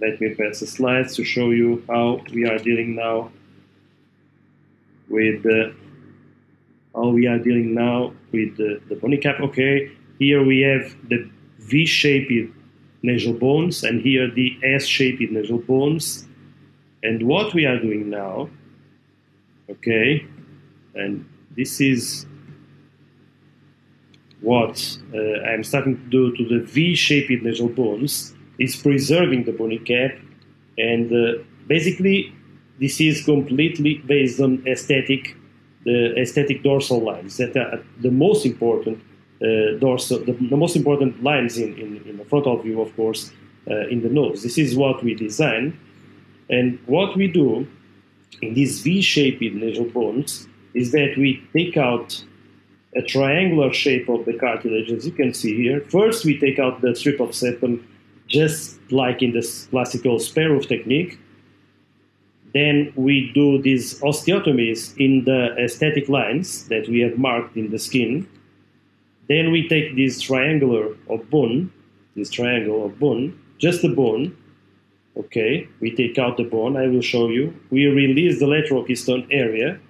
Let 0.00 0.20
me 0.20 0.34
pass 0.34 0.60
the 0.60 0.66
slides 0.66 1.16
to 1.16 1.24
show 1.24 1.50
you 1.50 1.82
how 1.88 2.20
we 2.32 2.44
are 2.46 2.58
dealing 2.58 2.94
now 2.94 3.30
with 5.08 5.42
the 5.42 5.74
how 6.94 7.08
we 7.08 7.26
are 7.26 7.38
dealing 7.38 7.74
now 7.74 8.12
with 8.32 8.56
the, 8.56 8.80
the 8.88 8.96
bony 8.96 9.18
cap. 9.18 9.40
Okay, 9.40 9.90
here 10.18 10.42
we 10.42 10.60
have 10.60 10.94
the 11.08 11.30
V-shaped 11.58 12.54
nasal 13.02 13.34
bones 13.34 13.84
and 13.84 14.00
here 14.00 14.30
the 14.30 14.58
S-shaped 14.62 15.30
nasal 15.30 15.58
bones. 15.58 16.26
And 17.02 17.22
what 17.28 17.52
we 17.52 17.66
are 17.66 17.78
doing 17.78 18.08
now 18.08 18.48
okay? 19.70 20.26
And 20.94 21.28
this 21.56 21.80
is 21.80 22.26
what 24.40 24.98
uh, 25.14 25.18
I'm 25.48 25.64
starting 25.64 25.96
to 25.96 26.10
do 26.10 26.36
to 26.36 26.48
the 26.48 26.64
V-shaped 26.64 27.42
nasal 27.42 27.68
bones. 27.68 28.32
Is 28.58 28.74
preserving 28.74 29.44
the 29.44 29.52
bony 29.52 29.78
cap. 29.78 30.12
And 30.78 31.12
uh, 31.12 31.42
basically 31.66 32.32
this 32.78 33.00
is 33.00 33.24
completely 33.24 33.98
based 34.06 34.40
on 34.40 34.62
aesthetic 34.66 35.36
the 35.84 36.18
aesthetic 36.20 36.62
dorsal 36.62 37.00
lines 37.00 37.36
that 37.36 37.56
are 37.56 37.80
the 38.00 38.10
most 38.10 38.44
important 38.44 38.98
uh, 39.42 39.78
dorsal 39.78 40.18
the, 40.24 40.32
the, 40.32 40.56
most 40.56 40.74
important 40.74 41.22
lines 41.22 41.58
in, 41.58 41.74
in, 41.78 42.02
in, 42.08 42.16
the 42.16 42.24
frontal 42.24 42.60
view 42.60 42.80
of 42.80 42.94
course 42.96 43.30
uh, 43.70 43.86
in 43.88 44.02
the 44.02 44.08
nose. 44.08 44.42
This 44.42 44.58
is 44.58 44.76
what 44.76 45.02
we 45.02 45.14
design. 45.14 45.78
And 46.48 46.78
what 46.86 47.16
we 47.16 47.28
do 47.28 47.66
in 48.42 48.54
these 48.54 48.80
V-shaped 48.80 49.40
nasal 49.40 49.84
bones 49.84 50.48
is 50.74 50.92
that 50.92 51.16
we 51.16 51.42
take 51.52 51.76
out 51.76 52.22
a 52.94 53.02
triangular 53.02 53.72
shape 53.72 54.08
of 54.08 54.24
the 54.24 54.32
cartilage, 54.32 54.90
as 54.90 55.06
you 55.06 55.12
can 55.12 55.34
see 55.34 55.54
here. 55.56 55.80
First, 55.82 56.24
we 56.24 56.38
take 56.38 56.58
out 56.58 56.80
the 56.80 56.94
strip 56.94 57.20
of 57.20 57.34
septum, 57.34 57.86
just 58.26 58.78
like 58.90 59.22
in 59.22 59.32
the 59.32 59.66
classical 59.70 60.18
spare 60.18 60.50
roof 60.50 60.66
technique. 60.66 61.18
Then 62.54 62.92
we 62.96 63.32
do 63.34 63.60
these 63.60 64.00
osteotomies 64.00 64.96
in 64.96 65.24
the 65.24 65.54
aesthetic 65.58 66.08
lines 66.08 66.68
that 66.68 66.88
we 66.88 67.00
have 67.00 67.18
marked 67.18 67.56
in 67.56 67.70
the 67.70 67.78
skin. 67.78 68.26
Then 69.28 69.50
we 69.50 69.68
take 69.68 69.94
this 69.94 70.20
triangular 70.20 70.96
of 71.10 71.28
bone, 71.28 71.70
this 72.14 72.30
triangle 72.30 72.86
of 72.86 72.98
bone, 72.98 73.38
just 73.58 73.82
the 73.82 73.94
bone, 73.94 74.36
Okay, 75.16 75.66
we 75.80 75.94
take 75.94 76.18
out 76.18 76.36
the 76.36 76.44
bone. 76.44 76.76
I 76.76 76.88
will 76.88 77.00
show 77.00 77.28
you. 77.28 77.54
We 77.70 77.86
release 77.86 78.38
the 78.38 78.46
lateral 78.46 78.84
keystone 78.84 79.26
area. 79.30 79.80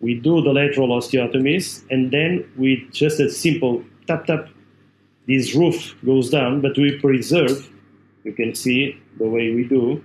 We 0.00 0.14
do 0.14 0.42
the 0.42 0.52
lateral 0.52 0.88
osteotomies, 0.88 1.82
and 1.90 2.10
then 2.10 2.44
with 2.56 2.80
just 2.92 3.18
a 3.18 3.30
simple 3.30 3.82
tap 4.06 4.26
tap, 4.26 4.48
this 5.26 5.54
roof 5.54 5.96
goes 6.04 6.28
down, 6.28 6.60
but 6.60 6.76
we 6.76 6.98
preserve. 6.98 7.70
You 8.24 8.32
can 8.32 8.54
see 8.54 9.00
the 9.18 9.26
way 9.26 9.54
we 9.54 9.64
do. 9.64 10.04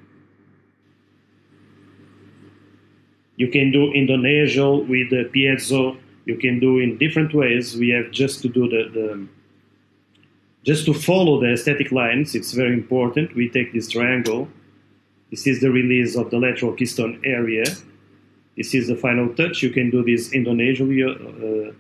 You 3.36 3.50
can 3.50 3.72
do 3.72 3.92
endonasal 3.92 4.88
with 4.88 5.10
the 5.10 5.30
piezo. 5.34 5.98
You 6.26 6.38
can 6.38 6.60
do 6.60 6.80
in 6.80 6.98
different 6.98 7.34
ways. 7.34 7.76
We 7.76 7.90
have 7.90 8.12
just 8.12 8.42
to 8.44 8.48
do 8.48 8.70
the, 8.70 8.90
the 8.94 9.28
just 10.64 10.86
to 10.86 10.94
follow 10.94 11.40
the 11.40 11.54
aesthetic 11.54 11.92
lines. 11.92 12.36
It's 12.36 12.54
very 12.54 12.74
important. 12.74 13.36
We 13.36 13.50
take 13.50 13.74
this 13.74 13.90
triangle. 13.90 14.48
This 15.30 15.48
is 15.48 15.62
the 15.62 15.72
release 15.72 16.16
of 16.16 16.30
the 16.30 16.38
lateral 16.38 16.74
keystone 16.74 17.22
area. 17.24 17.66
This 18.58 18.74
is 18.74 18.88
the 18.88 18.96
final 18.96 19.34
touch. 19.34 19.64
You 19.64 19.70
can 19.70 19.90
do 19.90 20.04
this 20.04 20.30
endonasally 20.30 21.02
uh, 21.08 21.74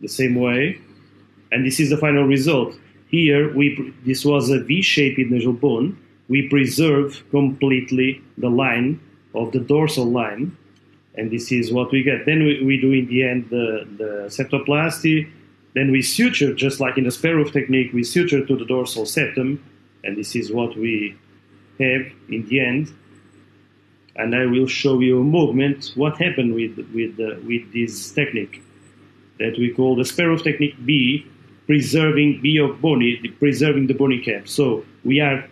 the 0.00 0.08
same 0.08 0.34
way. 0.34 0.78
And 1.50 1.66
this 1.66 1.80
is 1.80 1.90
the 1.90 1.96
final 1.96 2.24
result. 2.24 2.74
Here, 3.10 3.54
we 3.54 3.94
this 4.04 4.24
was 4.24 4.50
a 4.50 4.60
V-shaped 4.60 5.30
nasal 5.30 5.54
bone. 5.54 5.98
We 6.28 6.46
preserve 6.48 7.24
completely 7.30 8.22
the 8.36 8.50
line 8.50 9.00
of 9.34 9.52
the 9.52 9.60
dorsal 9.60 10.04
line 10.04 10.56
and 11.18 11.32
this 11.32 11.50
is 11.50 11.72
what 11.72 11.90
we 11.90 12.02
get. 12.02 12.24
Then 12.24 12.44
we, 12.44 12.62
we 12.62 12.80
do 12.80 12.92
in 12.92 13.06
the 13.08 13.24
end 13.24 13.50
the, 13.50 13.86
the 13.98 14.10
septoplasty. 14.28 15.28
Then 15.74 15.90
we 15.92 16.02
suture, 16.02 16.54
just 16.54 16.80
like 16.80 16.98
in 16.98 17.04
the 17.04 17.10
spare 17.10 17.36
roof 17.36 17.52
technique, 17.52 17.92
we 17.92 18.02
suture 18.02 18.44
to 18.44 18.56
the 18.56 18.64
dorsal 18.64 19.06
septum, 19.06 19.62
and 20.04 20.16
this 20.16 20.34
is 20.34 20.50
what 20.50 20.76
we 20.76 21.16
have 21.78 22.06
in 22.28 22.46
the 22.48 22.60
end. 22.60 22.92
And 24.16 24.34
I 24.34 24.46
will 24.46 24.66
show 24.66 24.98
you 24.98 25.20
a 25.20 25.24
movement, 25.24 25.92
what 25.94 26.16
happened 26.18 26.54
with, 26.54 26.76
with, 26.92 27.20
uh, 27.20 27.40
with 27.46 27.72
this 27.72 28.10
technique 28.10 28.62
that 29.38 29.56
we 29.56 29.72
call 29.72 29.94
the 29.94 30.04
spare 30.04 30.28
roof 30.28 30.42
technique 30.42 30.74
B, 30.84 31.26
preserving 31.66 32.40
B 32.40 32.58
of 32.58 32.80
bony, 32.80 33.16
preserving 33.38 33.86
the 33.86 33.94
bony 33.94 34.20
cap. 34.20 34.48
So 34.48 34.84
we 35.04 35.20
are 35.20 35.48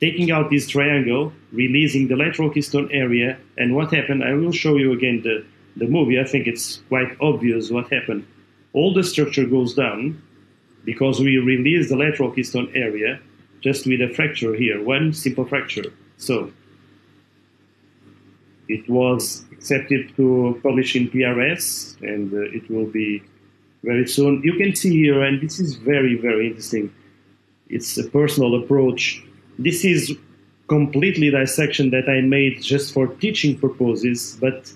taking 0.00 0.30
out 0.30 0.50
this 0.50 0.66
triangle, 0.68 1.32
releasing 1.52 2.08
the 2.08 2.16
lateral 2.16 2.50
keystone 2.50 2.90
area, 2.92 3.38
and 3.56 3.74
what 3.74 3.94
happened, 3.94 4.24
I 4.24 4.34
will 4.34 4.52
show 4.52 4.76
you 4.76 4.92
again 4.92 5.22
the, 5.22 5.46
the 5.76 5.86
movie. 5.86 6.18
I 6.18 6.24
think 6.24 6.46
it's 6.46 6.82
quite 6.88 7.16
obvious 7.20 7.70
what 7.70 7.90
happened. 7.92 8.26
All 8.72 8.94
the 8.94 9.02
structure 9.02 9.46
goes 9.46 9.74
down 9.74 10.22
because 10.84 11.20
we 11.20 11.36
release 11.38 11.88
the 11.88 11.96
lateral 11.96 12.30
keystone 12.30 12.70
area 12.74 13.20
just 13.60 13.86
with 13.86 14.00
a 14.00 14.08
fracture 14.14 14.54
here, 14.54 14.82
one 14.82 15.12
simple 15.12 15.44
fracture. 15.44 15.92
So 16.16 16.50
it 18.68 18.88
was 18.88 19.44
accepted 19.52 20.16
to 20.16 20.58
publish 20.62 20.96
in 20.96 21.10
PRS, 21.10 22.00
and 22.00 22.32
uh, 22.32 22.56
it 22.56 22.70
will 22.70 22.86
be 22.86 23.22
very 23.82 24.06
soon. 24.06 24.40
You 24.42 24.54
can 24.54 24.74
see 24.74 24.90
here, 24.90 25.22
and 25.22 25.40
this 25.42 25.58
is 25.60 25.74
very, 25.74 26.16
very 26.16 26.46
interesting. 26.48 26.90
It's 27.68 27.98
a 27.98 28.08
personal 28.08 28.62
approach 28.62 29.22
this 29.60 29.84
is 29.84 30.16
completely 30.68 31.30
dissection 31.30 31.90
that 31.90 32.08
I 32.08 32.22
made 32.22 32.62
just 32.62 32.94
for 32.94 33.08
teaching 33.08 33.58
purposes, 33.58 34.38
but 34.40 34.72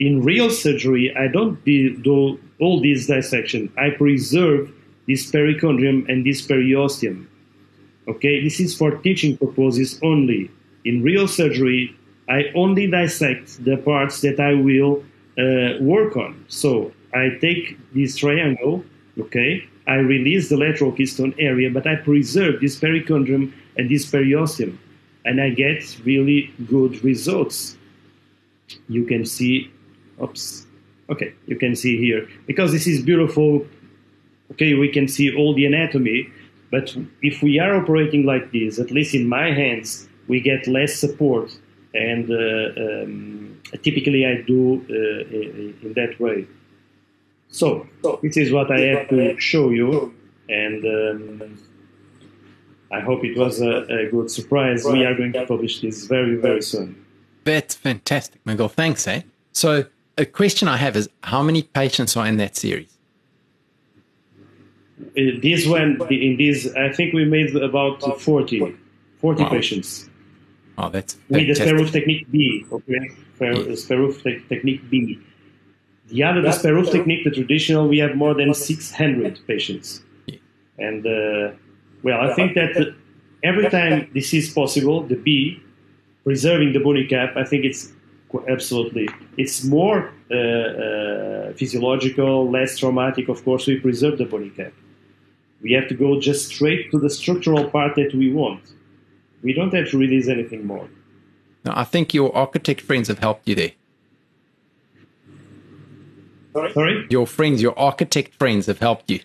in 0.00 0.22
real 0.22 0.50
surgery, 0.50 1.14
I 1.14 1.28
don't 1.28 1.62
do 1.64 2.40
all 2.58 2.80
these 2.80 3.06
dissection. 3.06 3.70
I 3.78 3.90
preserve 3.90 4.72
this 5.06 5.30
perichondrium 5.30 6.08
and 6.08 6.24
this 6.24 6.46
periosteum. 6.46 7.26
Okay, 8.08 8.42
this 8.42 8.58
is 8.60 8.76
for 8.76 8.96
teaching 8.98 9.36
purposes 9.36 10.00
only. 10.02 10.50
In 10.84 11.02
real 11.02 11.28
surgery, 11.28 11.94
I 12.28 12.50
only 12.54 12.90
dissect 12.90 13.62
the 13.64 13.76
parts 13.76 14.22
that 14.22 14.40
I 14.40 14.54
will 14.54 15.04
uh, 15.38 15.82
work 15.82 16.16
on. 16.16 16.44
So 16.48 16.92
I 17.12 17.36
take 17.40 17.76
this 17.92 18.16
triangle, 18.16 18.84
okay, 19.18 19.68
I 19.86 19.96
release 19.96 20.48
the 20.48 20.56
lateral 20.56 20.92
keystone 20.92 21.34
area, 21.38 21.70
but 21.70 21.86
I 21.86 21.96
preserve 21.96 22.60
this 22.60 22.78
perichondrium 22.80 23.52
and 23.76 23.90
this 23.90 24.06
periosteum, 24.06 24.78
and 25.24 25.40
I 25.40 25.50
get 25.50 25.98
really 26.04 26.52
good 26.66 27.04
results. 27.04 27.76
You 28.88 29.04
can 29.04 29.26
see, 29.26 29.70
oops, 30.22 30.66
okay, 31.08 31.32
you 31.46 31.56
can 31.56 31.74
see 31.74 31.98
here, 31.98 32.28
because 32.46 32.72
this 32.72 32.86
is 32.86 33.02
beautiful, 33.02 33.66
okay, 34.52 34.74
we 34.74 34.88
can 34.88 35.08
see 35.08 35.34
all 35.34 35.54
the 35.54 35.66
anatomy, 35.66 36.28
but 36.70 36.96
if 37.22 37.42
we 37.42 37.58
are 37.58 37.74
operating 37.74 38.24
like 38.24 38.52
this, 38.52 38.78
at 38.78 38.90
least 38.90 39.14
in 39.14 39.28
my 39.28 39.52
hands, 39.52 40.08
we 40.28 40.40
get 40.40 40.66
less 40.66 40.94
support, 40.94 41.56
and 41.94 42.30
uh, 42.30 43.02
um, 43.02 43.60
typically 43.82 44.24
I 44.24 44.42
do 44.42 44.84
uh, 44.88 45.84
in 45.86 45.92
that 45.96 46.20
way. 46.20 46.46
So, 47.48 47.86
this 48.22 48.36
is 48.36 48.52
what 48.52 48.70
I 48.70 48.80
have 48.80 49.08
to 49.08 49.38
show 49.40 49.70
you, 49.70 50.14
and 50.48 50.84
um, 50.84 51.58
I 52.92 53.00
hope 53.00 53.24
it 53.24 53.36
was 53.36 53.60
a, 53.60 53.82
a 53.88 54.08
good 54.08 54.30
surprise. 54.30 54.84
We 54.84 55.04
are 55.04 55.16
going 55.16 55.32
to 55.32 55.46
publish 55.46 55.80
this 55.80 56.06
very, 56.06 56.36
very 56.36 56.62
soon. 56.62 57.04
That's 57.42 57.74
fantastic, 57.74 58.40
Miguel. 58.44 58.68
Thanks, 58.68 59.06
eh? 59.08 59.22
So, 59.52 59.86
a 60.18 60.24
question 60.24 60.68
I 60.68 60.76
have 60.76 60.96
is 60.96 61.08
how 61.22 61.42
many 61.42 61.62
patients 61.62 62.16
are 62.16 62.26
in 62.26 62.36
that 62.38 62.56
series? 62.56 62.96
This 65.14 65.66
one, 65.66 65.98
in 66.10 66.36
this, 66.36 66.68
I 66.76 66.92
think 66.92 67.14
we 67.14 67.24
made 67.24 67.56
about 67.56 68.20
40, 68.20 68.76
40 69.18 69.42
wow. 69.42 69.48
patients. 69.48 70.08
Oh, 70.78 70.88
that's 70.88 71.14
fantastic. 71.14 71.36
With 71.36 71.48
the 71.48 71.54
Spare 71.54 71.76
Roof 71.76 71.92
Technique 71.92 72.30
B, 72.30 72.66
okay? 72.70 73.76
Spare 73.76 73.98
Roof 73.98 74.22
te- 74.22 74.40
Technique 74.48 74.88
B. 74.90 75.18
The 76.08 76.22
other, 76.22 76.42
the 76.42 76.52
Spare 76.52 76.74
Roof 76.74 76.90
Technique, 76.90 77.24
the 77.24 77.30
traditional, 77.30 77.88
we 77.88 77.98
have 77.98 78.14
more 78.16 78.34
than 78.34 78.52
600 78.52 79.40
patients. 79.46 80.02
Yeah. 80.26 80.36
And 80.78 81.06
uh, 81.06 81.52
well, 82.02 82.20
I 82.20 82.34
think 82.34 82.54
that 82.54 82.94
every 83.42 83.68
time 83.70 84.10
this 84.14 84.32
is 84.34 84.52
possible, 84.52 85.02
the 85.02 85.16
B, 85.16 85.62
preserving 86.24 86.72
the 86.72 86.80
bony 86.80 87.06
cap, 87.06 87.36
I 87.36 87.44
think 87.44 87.64
it's 87.64 87.92
absolutely. 88.48 89.08
It's 89.36 89.64
more 89.64 90.12
uh, 90.30 90.34
uh, 90.34 91.52
physiological, 91.54 92.50
less 92.50 92.78
traumatic. 92.78 93.28
Of 93.28 93.44
course, 93.44 93.66
we 93.66 93.78
preserve 93.80 94.18
the 94.18 94.24
bony 94.24 94.50
cap. 94.50 94.72
We 95.62 95.72
have 95.72 95.88
to 95.88 95.94
go 95.94 96.20
just 96.20 96.48
straight 96.48 96.90
to 96.90 96.98
the 96.98 97.10
structural 97.10 97.68
part 97.70 97.96
that 97.96 98.14
we 98.14 98.32
want. 98.32 98.62
We 99.42 99.52
don't 99.52 99.72
have 99.74 99.90
to 99.90 99.98
release 99.98 100.28
anything 100.28 100.66
more. 100.66 100.88
No, 101.64 101.72
I 101.74 101.84
think 101.84 102.14
your 102.14 102.34
architect 102.34 102.80
friends 102.80 103.08
have 103.08 103.18
helped 103.18 103.48
you 103.48 103.54
there. 103.54 103.72
Sorry? 106.72 107.06
Your 107.10 107.26
friends, 107.26 107.62
your 107.62 107.78
architect 107.78 108.34
friends 108.34 108.66
have 108.66 108.78
helped 108.78 109.10
you. 109.10 109.20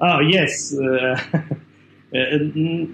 Oh 0.00 0.20
yes, 0.20 0.74
uh, 0.74 1.20
uh, 1.34 2.38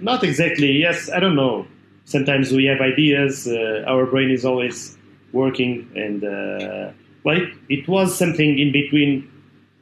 not 0.01 0.23
exactly. 0.23 0.71
Yes, 0.73 1.09
I 1.09 1.19
don't 1.19 1.35
know. 1.35 1.67
Sometimes 2.05 2.51
we 2.51 2.65
have 2.65 2.81
ideas. 2.81 3.47
Uh, 3.47 3.83
our 3.87 4.05
brain 4.05 4.31
is 4.31 4.45
always 4.45 4.97
working, 5.31 5.89
and 5.95 6.23
uh, 6.23 6.91
well, 7.23 7.37
it, 7.37 7.53
it, 7.69 7.87
was 7.87 8.17
something 8.17 8.59
in 8.59 8.71
between 8.71 9.31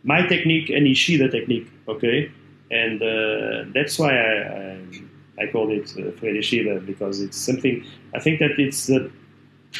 my 0.04 0.26
technique 0.28 0.70
and 0.70 0.86
Ishida 0.86 1.30
technique. 1.30 1.68
Okay, 1.88 2.32
and 2.72 3.02
uh, 3.02 3.72
that's 3.74 3.98
why 3.98 4.12
I, 4.16 4.34
I, 5.42 5.44
I 5.44 5.52
call 5.52 5.72
it 5.72 5.94
uh, 5.98 6.12
Fred 6.20 6.36
Ishida 6.36 6.82
because 6.82 7.22
it's 7.22 7.38
something. 7.38 7.86
I 8.14 8.20
think 8.20 8.40
that 8.40 8.60
it's 8.60 8.88
the 8.88 9.12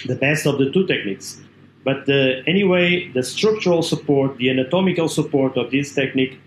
the 0.06 0.16
best 0.16 0.46
of 0.46 0.58
the 0.58 0.72
two 0.72 0.88
techniques. 0.88 1.40
But 1.84 2.10
uh, 2.10 2.44
anyway, 2.48 3.10
the 3.14 3.24
structural 3.24 3.84
support, 3.84 4.38
the 4.38 4.50
anatomical 4.50 5.08
support 5.08 5.58
of 5.58 5.72
this 5.72 5.94
technique 5.94 6.40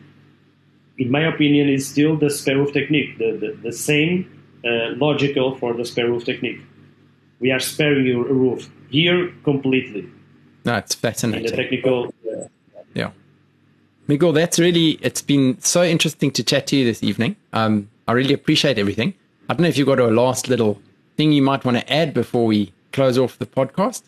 in 0.98 1.10
my 1.10 1.20
opinion, 1.20 1.68
is 1.68 1.88
still 1.88 2.16
the 2.16 2.30
Spare 2.30 2.58
Roof 2.58 2.72
technique, 2.72 3.18
the, 3.18 3.32
the, 3.32 3.58
the 3.62 3.72
same 3.72 4.31
uh, 4.64 4.94
logical 4.96 5.56
for 5.56 5.74
the 5.74 5.84
spare 5.84 6.08
roof 6.08 6.24
technique. 6.24 6.60
We 7.40 7.50
are 7.50 7.60
sparing 7.60 8.08
a 8.14 8.18
roof 8.18 8.70
here 8.90 9.32
completely. 9.44 10.08
No, 10.64 10.76
it's 10.76 10.94
fascinating. 10.94 11.46
In 11.46 11.50
the 11.50 11.56
technical. 11.56 12.14
Uh, 12.26 12.44
yeah. 12.94 13.10
Miguel, 14.06 14.32
that's 14.32 14.58
really, 14.58 14.98
it's 15.00 15.22
been 15.22 15.60
so 15.60 15.82
interesting 15.82 16.30
to 16.32 16.44
chat 16.44 16.66
to 16.68 16.76
you 16.76 16.84
this 16.84 17.02
evening. 17.02 17.36
Um, 17.52 17.88
I 18.06 18.12
really 18.12 18.34
appreciate 18.34 18.78
everything. 18.78 19.14
I 19.48 19.54
don't 19.54 19.62
know 19.62 19.68
if 19.68 19.76
you've 19.76 19.86
got 19.86 19.98
a 19.98 20.08
last 20.08 20.48
little 20.48 20.80
thing 21.16 21.32
you 21.32 21.42
might 21.42 21.64
want 21.64 21.78
to 21.78 21.92
add 21.92 22.14
before 22.14 22.46
we 22.46 22.72
close 22.92 23.18
off 23.18 23.38
the 23.38 23.46
podcast. 23.46 24.02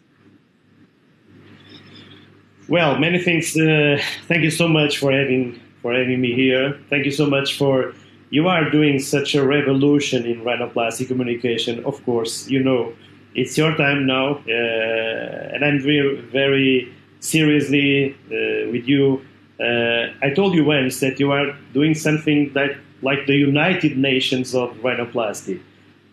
Well, 2.68 2.98
many 2.98 3.18
things. 3.18 3.56
Uh, 3.56 4.00
thank 4.26 4.42
you 4.42 4.50
so 4.50 4.68
much 4.68 4.98
for 4.98 5.12
having 5.12 5.60
for 5.82 5.92
having 5.92 6.20
me 6.20 6.32
here. 6.32 6.78
Thank 6.88 7.04
you 7.04 7.10
so 7.10 7.26
much 7.26 7.58
for 7.58 7.94
you 8.30 8.48
are 8.48 8.70
doing 8.70 8.98
such 8.98 9.34
a 9.34 9.46
revolution 9.46 10.24
in 10.26 10.42
rhinoplasty 10.42 11.06
communication. 11.06 11.84
Of 11.84 12.04
course, 12.04 12.48
you 12.48 12.62
know 12.62 12.92
it's 13.34 13.58
your 13.58 13.76
time 13.76 14.06
now, 14.06 14.36
uh, 14.48 15.52
and 15.52 15.64
I'm 15.64 15.80
very 15.80 16.20
very 16.20 16.94
seriously 17.20 18.14
uh, 18.26 18.70
with 18.72 18.86
you. 18.86 19.24
Uh, 19.60 20.08
I 20.22 20.30
told 20.34 20.54
you 20.54 20.64
once 20.64 21.00
that 21.00 21.20
you 21.20 21.30
are 21.32 21.56
doing 21.72 21.94
something 21.94 22.52
that 22.54 22.76
like 23.02 23.26
the 23.26 23.36
United 23.36 23.96
Nations 23.96 24.54
of 24.54 24.74
rhinoplasty. 24.78 25.60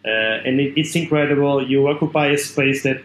Uh, 0.06 0.10
and 0.46 0.60
it, 0.60 0.74
it's 0.78 0.96
incredible. 0.96 1.66
You 1.68 1.88
occupy 1.88 2.28
a 2.28 2.38
space 2.38 2.84
that 2.84 3.02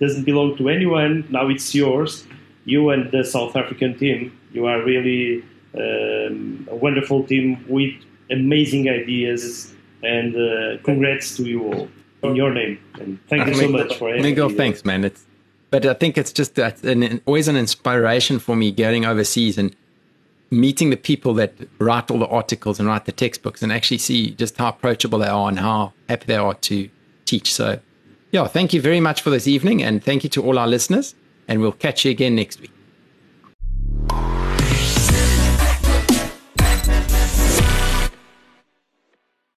doesn't 0.00 0.24
belong 0.24 0.56
to 0.58 0.68
anyone. 0.68 1.26
Now 1.30 1.48
it's 1.48 1.74
yours. 1.74 2.26
You 2.64 2.90
and 2.90 3.10
the 3.10 3.24
South 3.24 3.56
African 3.56 3.98
team. 3.98 4.36
You 4.52 4.66
are 4.66 4.82
really 4.82 5.44
um, 5.74 6.68
a 6.70 6.76
wonderful 6.76 7.24
team 7.24 7.64
with 7.68 7.94
amazing 8.30 8.88
ideas. 8.88 9.74
And 10.02 10.34
uh, 10.34 10.82
congrats 10.82 11.36
to 11.36 11.44
you 11.44 11.62
all 11.72 11.88
in 12.22 12.36
your 12.36 12.52
name. 12.52 12.78
And 12.94 13.18
thank 13.28 13.46
you 13.48 13.54
so 13.54 13.68
much 13.68 13.96
for 13.96 14.08
having 14.08 14.22
Miguel, 14.22 14.48
thanks, 14.48 14.84
man. 14.84 15.04
It's, 15.04 15.24
but 15.70 15.84
I 15.86 15.94
think 15.94 16.16
it's 16.16 16.32
just 16.32 16.54
that 16.54 16.82
an, 16.82 17.20
always 17.26 17.48
an 17.48 17.56
inspiration 17.56 18.38
for 18.38 18.56
me 18.56 18.72
going 18.72 19.04
overseas 19.04 19.58
and 19.58 19.74
meeting 20.50 20.90
the 20.90 20.96
people 20.96 21.34
that 21.34 21.54
write 21.78 22.10
all 22.10 22.18
the 22.18 22.26
articles 22.26 22.80
and 22.80 22.88
write 22.88 23.04
the 23.04 23.12
textbooks 23.12 23.62
and 23.62 23.72
actually 23.72 23.98
see 23.98 24.30
just 24.32 24.56
how 24.56 24.68
approachable 24.68 25.18
they 25.18 25.28
are 25.28 25.48
and 25.48 25.60
how 25.60 25.92
happy 26.08 26.26
they 26.26 26.36
are 26.36 26.54
to 26.54 26.88
teach. 27.24 27.54
So, 27.54 27.78
yeah, 28.32 28.46
thank 28.46 28.72
you 28.72 28.80
very 28.80 29.00
much 29.00 29.22
for 29.22 29.30
this 29.30 29.46
evening 29.46 29.82
and 29.82 30.02
thank 30.02 30.24
you 30.24 30.30
to 30.30 30.42
all 30.42 30.58
our 30.58 30.66
listeners. 30.66 31.14
And 31.46 31.60
we'll 31.60 31.72
catch 31.72 32.04
you 32.04 32.10
again 32.10 32.34
next 32.34 32.60
week. 32.60 32.72